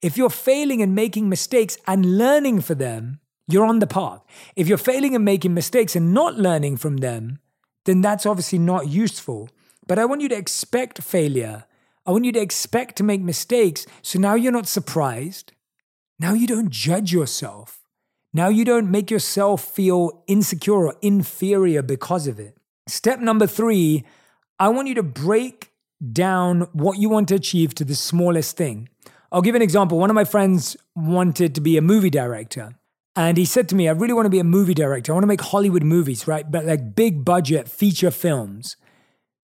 If 0.00 0.16
you're 0.16 0.30
failing 0.30 0.80
and 0.80 0.94
making 0.94 1.28
mistakes 1.28 1.76
and 1.84 2.16
learning 2.16 2.60
for 2.60 2.76
them, 2.76 3.18
you're 3.48 3.66
on 3.66 3.80
the 3.80 3.88
path. 3.88 4.22
If 4.54 4.68
you're 4.68 4.78
failing 4.78 5.16
and 5.16 5.24
making 5.24 5.54
mistakes 5.54 5.96
and 5.96 6.14
not 6.14 6.36
learning 6.36 6.76
from 6.76 6.98
them, 6.98 7.40
then 7.84 8.00
that's 8.00 8.26
obviously 8.26 8.60
not 8.60 8.86
useful. 8.86 9.48
But 9.88 9.98
I 9.98 10.04
want 10.04 10.20
you 10.20 10.28
to 10.28 10.36
expect 10.36 11.02
failure. 11.02 11.64
I 12.06 12.12
want 12.12 12.26
you 12.26 12.32
to 12.32 12.40
expect 12.40 12.94
to 12.98 13.02
make 13.02 13.22
mistakes. 13.22 13.86
So 14.02 14.20
now 14.20 14.36
you're 14.36 14.52
not 14.52 14.68
surprised. 14.68 15.50
Now 16.20 16.32
you 16.32 16.46
don't 16.46 16.70
judge 16.70 17.12
yourself. 17.12 17.80
Now 18.32 18.46
you 18.50 18.64
don't 18.64 18.88
make 18.88 19.10
yourself 19.10 19.64
feel 19.64 20.22
insecure 20.28 20.86
or 20.86 20.94
inferior 21.02 21.82
because 21.82 22.28
of 22.28 22.38
it. 22.38 22.56
Step 22.86 23.20
number 23.20 23.46
three, 23.46 24.04
I 24.58 24.68
want 24.68 24.88
you 24.88 24.94
to 24.96 25.02
break 25.02 25.72
down 26.12 26.62
what 26.72 26.98
you 26.98 27.08
want 27.08 27.28
to 27.28 27.34
achieve 27.34 27.74
to 27.76 27.84
the 27.84 27.94
smallest 27.94 28.56
thing. 28.56 28.88
I'll 29.32 29.42
give 29.42 29.54
an 29.54 29.62
example. 29.62 29.98
One 29.98 30.10
of 30.10 30.14
my 30.14 30.24
friends 30.24 30.76
wanted 30.94 31.54
to 31.54 31.60
be 31.60 31.76
a 31.76 31.82
movie 31.82 32.10
director. 32.10 32.74
And 33.16 33.36
he 33.36 33.44
said 33.44 33.68
to 33.68 33.74
me, 33.74 33.88
I 33.88 33.92
really 33.92 34.12
want 34.12 34.26
to 34.26 34.30
be 34.30 34.38
a 34.38 34.44
movie 34.44 34.74
director. 34.74 35.12
I 35.12 35.14
want 35.14 35.22
to 35.22 35.28
make 35.28 35.40
Hollywood 35.40 35.82
movies, 35.82 36.28
right? 36.28 36.48
But 36.50 36.66
like 36.66 36.94
big 36.94 37.24
budget 37.24 37.68
feature 37.68 38.10
films. 38.10 38.76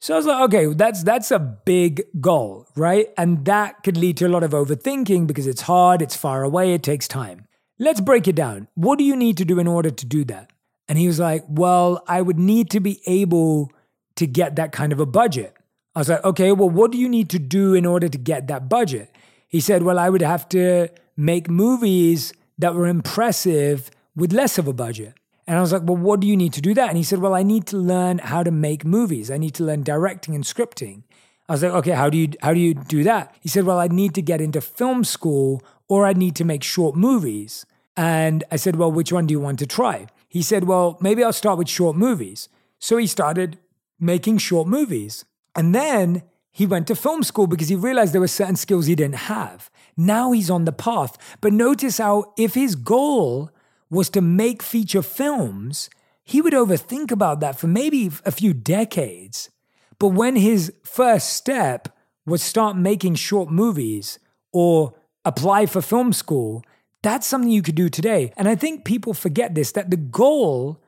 So 0.00 0.14
I 0.14 0.16
was 0.16 0.26
like, 0.26 0.42
okay, 0.42 0.66
that's 0.74 1.02
that's 1.02 1.30
a 1.30 1.38
big 1.38 2.02
goal, 2.20 2.66
right? 2.74 3.08
And 3.16 3.44
that 3.44 3.82
could 3.82 3.96
lead 3.96 4.16
to 4.18 4.26
a 4.26 4.28
lot 4.28 4.42
of 4.42 4.52
overthinking 4.52 5.26
because 5.26 5.46
it's 5.46 5.62
hard, 5.62 6.02
it's 6.02 6.16
far 6.16 6.42
away, 6.42 6.72
it 6.72 6.82
takes 6.82 7.06
time. 7.06 7.46
Let's 7.78 8.00
break 8.00 8.26
it 8.26 8.34
down. 8.34 8.68
What 8.74 8.98
do 8.98 9.04
you 9.04 9.14
need 9.14 9.36
to 9.38 9.44
do 9.44 9.58
in 9.58 9.66
order 9.66 9.90
to 9.90 10.06
do 10.06 10.24
that? 10.24 10.50
And 10.90 10.98
he 10.98 11.06
was 11.06 11.20
like, 11.20 11.44
well, 11.48 12.02
I 12.08 12.20
would 12.20 12.40
need 12.40 12.68
to 12.70 12.80
be 12.80 13.00
able 13.06 13.70
to 14.16 14.26
get 14.26 14.56
that 14.56 14.72
kind 14.72 14.92
of 14.92 14.98
a 14.98 15.06
budget. 15.06 15.54
I 15.94 16.00
was 16.00 16.08
like, 16.08 16.24
okay, 16.24 16.50
well, 16.50 16.68
what 16.68 16.90
do 16.90 16.98
you 16.98 17.08
need 17.08 17.30
to 17.30 17.38
do 17.38 17.74
in 17.74 17.86
order 17.86 18.08
to 18.08 18.18
get 18.18 18.48
that 18.48 18.68
budget? 18.68 19.14
He 19.46 19.60
said, 19.60 19.84
well, 19.84 20.00
I 20.00 20.10
would 20.10 20.20
have 20.20 20.48
to 20.48 20.88
make 21.16 21.48
movies 21.48 22.32
that 22.58 22.74
were 22.74 22.88
impressive 22.88 23.88
with 24.16 24.32
less 24.32 24.58
of 24.58 24.66
a 24.66 24.72
budget. 24.72 25.14
And 25.46 25.56
I 25.56 25.60
was 25.60 25.72
like, 25.72 25.82
well, 25.84 25.96
what 25.96 26.18
do 26.18 26.26
you 26.26 26.36
need 26.36 26.52
to 26.54 26.60
do 26.60 26.74
that? 26.74 26.88
And 26.88 26.96
he 26.96 27.04
said, 27.04 27.20
well, 27.20 27.34
I 27.34 27.44
need 27.44 27.66
to 27.68 27.76
learn 27.76 28.18
how 28.18 28.42
to 28.42 28.50
make 28.50 28.84
movies. 28.84 29.30
I 29.30 29.38
need 29.38 29.54
to 29.54 29.64
learn 29.64 29.84
directing 29.84 30.34
and 30.34 30.42
scripting. 30.42 31.04
I 31.48 31.52
was 31.52 31.62
like, 31.62 31.72
okay, 31.72 31.92
how 31.92 32.10
do 32.10 32.18
you 32.18 32.32
how 32.42 32.52
do 32.52 32.58
you 32.58 32.74
do 32.74 33.04
that? 33.04 33.32
He 33.40 33.48
said, 33.48 33.62
well, 33.62 33.78
I 33.78 33.86
need 33.86 34.12
to 34.16 34.22
get 34.22 34.40
into 34.40 34.60
film 34.60 35.04
school 35.04 35.62
or 35.86 36.04
I 36.04 36.14
need 36.14 36.34
to 36.36 36.44
make 36.44 36.64
short 36.64 36.96
movies. 36.96 37.64
And 37.96 38.42
I 38.50 38.56
said, 38.56 38.74
well, 38.74 38.90
which 38.90 39.12
one 39.12 39.26
do 39.28 39.32
you 39.32 39.40
want 39.40 39.60
to 39.60 39.66
try? 39.66 40.08
He 40.30 40.42
said, 40.42 40.64
well, 40.64 40.96
maybe 41.00 41.24
I'll 41.24 41.32
start 41.32 41.58
with 41.58 41.68
short 41.68 41.96
movies. 41.96 42.48
So 42.78 42.96
he 42.96 43.08
started 43.08 43.58
making 43.98 44.38
short 44.38 44.68
movies. 44.68 45.24
And 45.56 45.74
then 45.74 46.22
he 46.52 46.66
went 46.66 46.86
to 46.86 46.94
film 46.94 47.24
school 47.24 47.48
because 47.48 47.68
he 47.68 47.74
realized 47.74 48.14
there 48.14 48.20
were 48.20 48.28
certain 48.28 48.54
skills 48.54 48.86
he 48.86 48.94
didn't 48.94 49.26
have. 49.26 49.68
Now 49.96 50.30
he's 50.30 50.48
on 50.48 50.66
the 50.66 50.72
path. 50.72 51.18
But 51.40 51.52
notice 51.52 51.98
how 51.98 52.32
if 52.38 52.54
his 52.54 52.76
goal 52.76 53.50
was 53.90 54.08
to 54.10 54.20
make 54.20 54.62
feature 54.62 55.02
films, 55.02 55.90
he 56.22 56.40
would 56.40 56.52
overthink 56.52 57.10
about 57.10 57.40
that 57.40 57.58
for 57.58 57.66
maybe 57.66 58.08
a 58.24 58.30
few 58.30 58.54
decades. 58.54 59.50
But 59.98 60.08
when 60.08 60.36
his 60.36 60.72
first 60.84 61.30
step 61.30 61.88
was 62.24 62.40
start 62.40 62.76
making 62.76 63.16
short 63.16 63.50
movies 63.50 64.20
or 64.52 64.94
apply 65.24 65.66
for 65.66 65.82
film 65.82 66.12
school, 66.12 66.62
that's 67.02 67.26
something 67.26 67.50
you 67.50 67.62
could 67.62 67.74
do 67.74 67.88
today. 67.88 68.32
And 68.36 68.48
I 68.48 68.54
think 68.54 68.84
people 68.84 69.14
forget 69.14 69.54
this 69.54 69.72
that 69.72 69.90
the 69.90 69.96
goal 69.96 70.80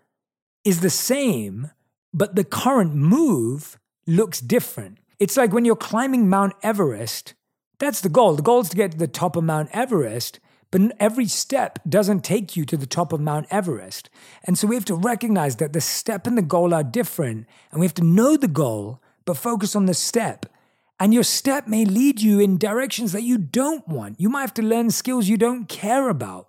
is 0.64 0.80
the 0.80 0.90
same, 0.90 1.70
but 2.12 2.36
the 2.36 2.44
current 2.44 2.94
move 2.94 3.78
looks 4.06 4.40
different. 4.40 4.98
It's 5.18 5.36
like 5.36 5.52
when 5.52 5.64
you're 5.64 5.76
climbing 5.76 6.28
Mount 6.28 6.54
Everest, 6.62 7.34
that's 7.78 8.00
the 8.00 8.08
goal. 8.08 8.34
The 8.34 8.42
goal 8.42 8.60
is 8.60 8.68
to 8.70 8.76
get 8.76 8.92
to 8.92 8.98
the 8.98 9.08
top 9.08 9.36
of 9.36 9.44
Mount 9.44 9.70
Everest. 9.72 10.38
But 10.70 10.92
every 10.98 11.26
step 11.26 11.78
doesn't 11.86 12.24
take 12.24 12.56
you 12.56 12.64
to 12.64 12.76
the 12.76 12.86
top 12.86 13.12
of 13.12 13.20
Mount 13.20 13.46
Everest. 13.50 14.08
And 14.44 14.56
so 14.56 14.66
we 14.66 14.74
have 14.74 14.86
to 14.86 14.94
recognize 14.94 15.56
that 15.56 15.74
the 15.74 15.80
step 15.80 16.26
and 16.26 16.36
the 16.36 16.42
goal 16.42 16.72
are 16.72 16.82
different. 16.82 17.46
And 17.70 17.80
we 17.80 17.86
have 17.86 17.94
to 17.94 18.04
know 18.04 18.36
the 18.36 18.48
goal, 18.48 19.02
but 19.24 19.36
focus 19.36 19.76
on 19.76 19.86
the 19.86 19.94
step. 19.94 20.46
And 21.02 21.12
your 21.12 21.24
step 21.24 21.66
may 21.66 21.84
lead 21.84 22.20
you 22.22 22.38
in 22.38 22.58
directions 22.58 23.10
that 23.10 23.24
you 23.24 23.36
don't 23.36 23.88
want. 23.88 24.20
You 24.20 24.28
might 24.28 24.42
have 24.42 24.54
to 24.54 24.62
learn 24.62 24.92
skills 24.92 25.26
you 25.26 25.36
don't 25.36 25.68
care 25.68 26.08
about. 26.08 26.46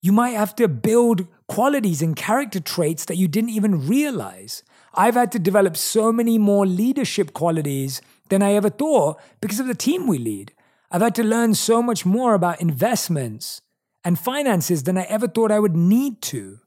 You 0.00 0.12
might 0.12 0.30
have 0.30 0.56
to 0.56 0.66
build 0.66 1.26
qualities 1.46 2.00
and 2.00 2.16
character 2.16 2.58
traits 2.58 3.04
that 3.04 3.18
you 3.18 3.28
didn't 3.28 3.50
even 3.50 3.86
realize. 3.86 4.62
I've 4.94 5.12
had 5.12 5.30
to 5.32 5.38
develop 5.38 5.76
so 5.76 6.10
many 6.10 6.38
more 6.38 6.64
leadership 6.64 7.34
qualities 7.34 8.00
than 8.30 8.42
I 8.42 8.54
ever 8.54 8.70
thought 8.70 9.20
because 9.42 9.60
of 9.60 9.66
the 9.66 9.74
team 9.74 10.06
we 10.06 10.16
lead. 10.16 10.54
I've 10.90 11.02
had 11.02 11.14
to 11.16 11.22
learn 11.22 11.52
so 11.52 11.82
much 11.82 12.06
more 12.06 12.32
about 12.32 12.62
investments 12.62 13.60
and 14.02 14.18
finances 14.18 14.84
than 14.84 14.96
I 14.96 15.02
ever 15.02 15.28
thought 15.28 15.52
I 15.52 15.60
would 15.60 15.76
need 15.76 16.22
to. 16.32 16.60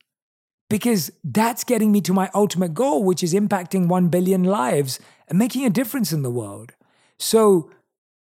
Because 0.69 1.11
that's 1.23 1.63
getting 1.63 1.91
me 1.91 2.01
to 2.01 2.13
my 2.13 2.29
ultimate 2.35 2.75
goal, 2.75 3.03
which 3.03 3.23
is 3.23 3.33
impacting 3.33 3.87
1 3.87 4.09
billion 4.09 4.43
lives 4.43 4.99
and 5.27 5.39
making 5.39 5.65
a 5.65 5.71
difference 5.71 6.13
in 6.13 6.21
the 6.21 6.29
world. 6.29 6.73
So 7.19 7.69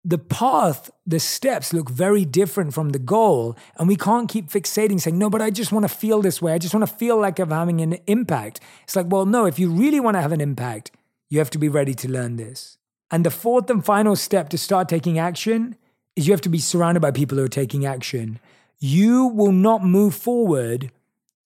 the 0.05 0.19
path, 0.19 0.91
the 1.07 1.19
steps 1.19 1.73
look 1.73 1.89
very 1.89 2.25
different 2.25 2.75
from 2.75 2.89
the 2.89 2.99
goal. 2.99 3.57
And 3.77 3.87
we 3.87 3.95
can't 3.95 4.29
keep 4.29 4.49
fixating 4.49 5.01
saying, 5.01 5.17
no, 5.17 5.31
but 5.31 5.41
I 5.41 5.49
just 5.49 5.71
want 5.71 5.83
to 5.83 5.93
feel 5.93 6.21
this 6.21 6.41
way. 6.41 6.53
I 6.53 6.59
just 6.59 6.75
want 6.75 6.87
to 6.87 6.95
feel 6.95 7.19
like 7.19 7.39
I'm 7.39 7.49
having 7.49 7.81
an 7.81 7.97
impact. 8.05 8.59
It's 8.83 8.95
like, 8.95 9.07
well, 9.09 9.25
no, 9.25 9.45
if 9.45 9.57
you 9.57 9.71
really 9.71 9.99
want 9.99 10.15
to 10.15 10.21
have 10.21 10.31
an 10.31 10.41
impact, 10.41 10.91
you 11.29 11.39
have 11.39 11.49
to 11.49 11.57
be 11.57 11.69
ready 11.69 11.95
to 11.95 12.07
learn 12.09 12.35
this. 12.35 12.77
And 13.09 13.25
the 13.25 13.31
fourth 13.31 13.69
and 13.69 13.83
final 13.83 14.15
step 14.15 14.49
to 14.49 14.59
start 14.59 14.87
taking 14.87 15.17
action 15.17 15.75
is 16.15 16.27
you 16.27 16.33
have 16.33 16.41
to 16.41 16.49
be 16.49 16.59
surrounded 16.59 16.99
by 16.99 17.11
people 17.11 17.39
who 17.39 17.43
are 17.43 17.49
taking 17.49 17.85
action. 17.85 18.39
You 18.79 19.25
will 19.27 19.51
not 19.51 19.83
move 19.83 20.13
forward 20.13 20.91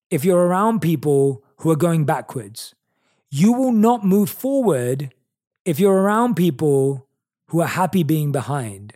if 0.09 0.25
you're 0.25 0.47
around 0.47 0.81
people 0.81 1.43
who 1.57 1.71
are 1.71 1.77
going 1.77 2.03
backwards. 2.03 2.75
You 3.29 3.53
will 3.53 3.71
not 3.71 4.05
move 4.05 4.29
forward 4.29 5.13
if 5.63 5.79
you're 5.79 5.95
around 5.95 6.35
people 6.35 7.07
who 7.49 7.61
are 7.61 7.67
happy 7.67 8.03
being 8.03 8.31
behind. 8.31 8.93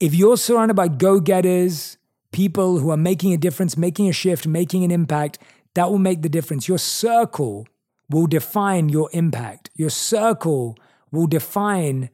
If 0.00 0.14
you're 0.14 0.36
surrounded 0.36 0.74
by 0.74 0.88
go 0.88 1.20
getters, 1.20 1.96
people 2.32 2.78
who 2.78 2.90
are 2.90 2.96
making 2.96 3.32
a 3.32 3.36
difference, 3.36 3.76
making 3.76 4.08
a 4.08 4.12
shift, 4.12 4.46
making 4.46 4.84
an 4.84 4.90
impact, 4.90 5.38
that 5.74 5.90
will 5.90 5.98
make 5.98 6.22
the 6.22 6.28
difference. 6.28 6.68
Your 6.68 6.78
circle 6.78 7.66
will 8.10 8.26
define 8.26 8.88
your 8.88 9.08
impact. 9.12 9.70
Your 9.74 9.90
circle 9.90 10.76
will 11.10 11.26
define 11.26 12.10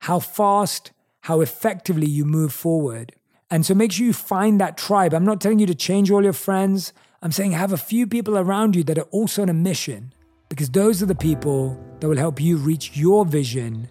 how 0.00 0.18
fast 0.18 0.92
how 1.22 1.40
effectively 1.40 2.06
you 2.06 2.24
move 2.24 2.52
forward. 2.52 3.14
And 3.50 3.64
so 3.64 3.74
make 3.74 3.92
sure 3.92 4.06
you 4.06 4.12
find 4.12 4.60
that 4.60 4.76
tribe. 4.76 5.14
I'm 5.14 5.24
not 5.24 5.40
telling 5.40 5.58
you 5.58 5.66
to 5.66 5.74
change 5.74 6.10
all 6.10 6.24
your 6.24 6.32
friends. 6.32 6.92
I'm 7.22 7.32
saying 7.32 7.52
have 7.52 7.72
a 7.72 7.76
few 7.76 8.06
people 8.06 8.36
around 8.36 8.74
you 8.74 8.82
that 8.84 8.98
are 8.98 9.08
also 9.10 9.42
on 9.42 9.48
a 9.48 9.54
mission 9.54 10.12
because 10.48 10.70
those 10.70 11.02
are 11.02 11.06
the 11.06 11.14
people 11.14 11.78
that 12.00 12.08
will 12.08 12.16
help 12.16 12.40
you 12.40 12.56
reach 12.56 12.96
your 12.96 13.24
vision 13.24 13.88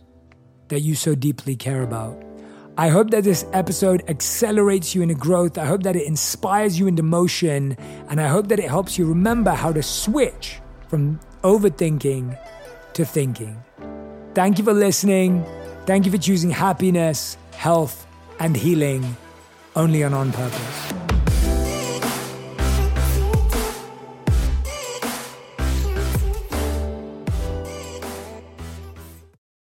that 0.72 0.82
you 0.82 0.96
so 0.96 1.16
deeply 1.16 1.56
care 1.56 1.84
about. 1.84 2.22
I 2.78 2.90
hope 2.90 3.12
that 3.12 3.24
this 3.24 3.46
episode 3.54 4.04
accelerates 4.10 4.96
you 4.96 5.04
into 5.04 5.14
growth. 5.14 5.58
I 5.58 5.66
hope 5.66 5.84
that 5.84 5.96
it 5.96 6.08
inspires 6.08 6.80
you 6.80 6.88
into 6.88 7.04
motion. 7.04 7.78
And 8.10 8.20
I 8.20 8.28
hope 8.28 8.48
that 8.48 8.60
it 8.60 8.68
helps 8.68 8.98
you 8.98 9.06
remember 9.06 9.52
how 9.52 9.72
to 9.72 9.84
switch 9.84 10.60
from 10.88 11.20
overthinking 11.44 12.38
to 12.94 13.06
thinking. 13.06 13.62
Thank 14.34 14.58
you 14.58 14.64
for 14.64 14.74
listening. 14.74 15.46
Thank 15.86 16.06
you 16.06 16.12
for 16.12 16.18
choosing 16.18 16.50
happiness, 16.50 17.38
health, 17.56 18.08
and 18.40 18.56
healing 18.56 19.16
only 19.76 20.04
on 20.04 20.14
On 20.14 20.32
Purpose. 20.32 21.01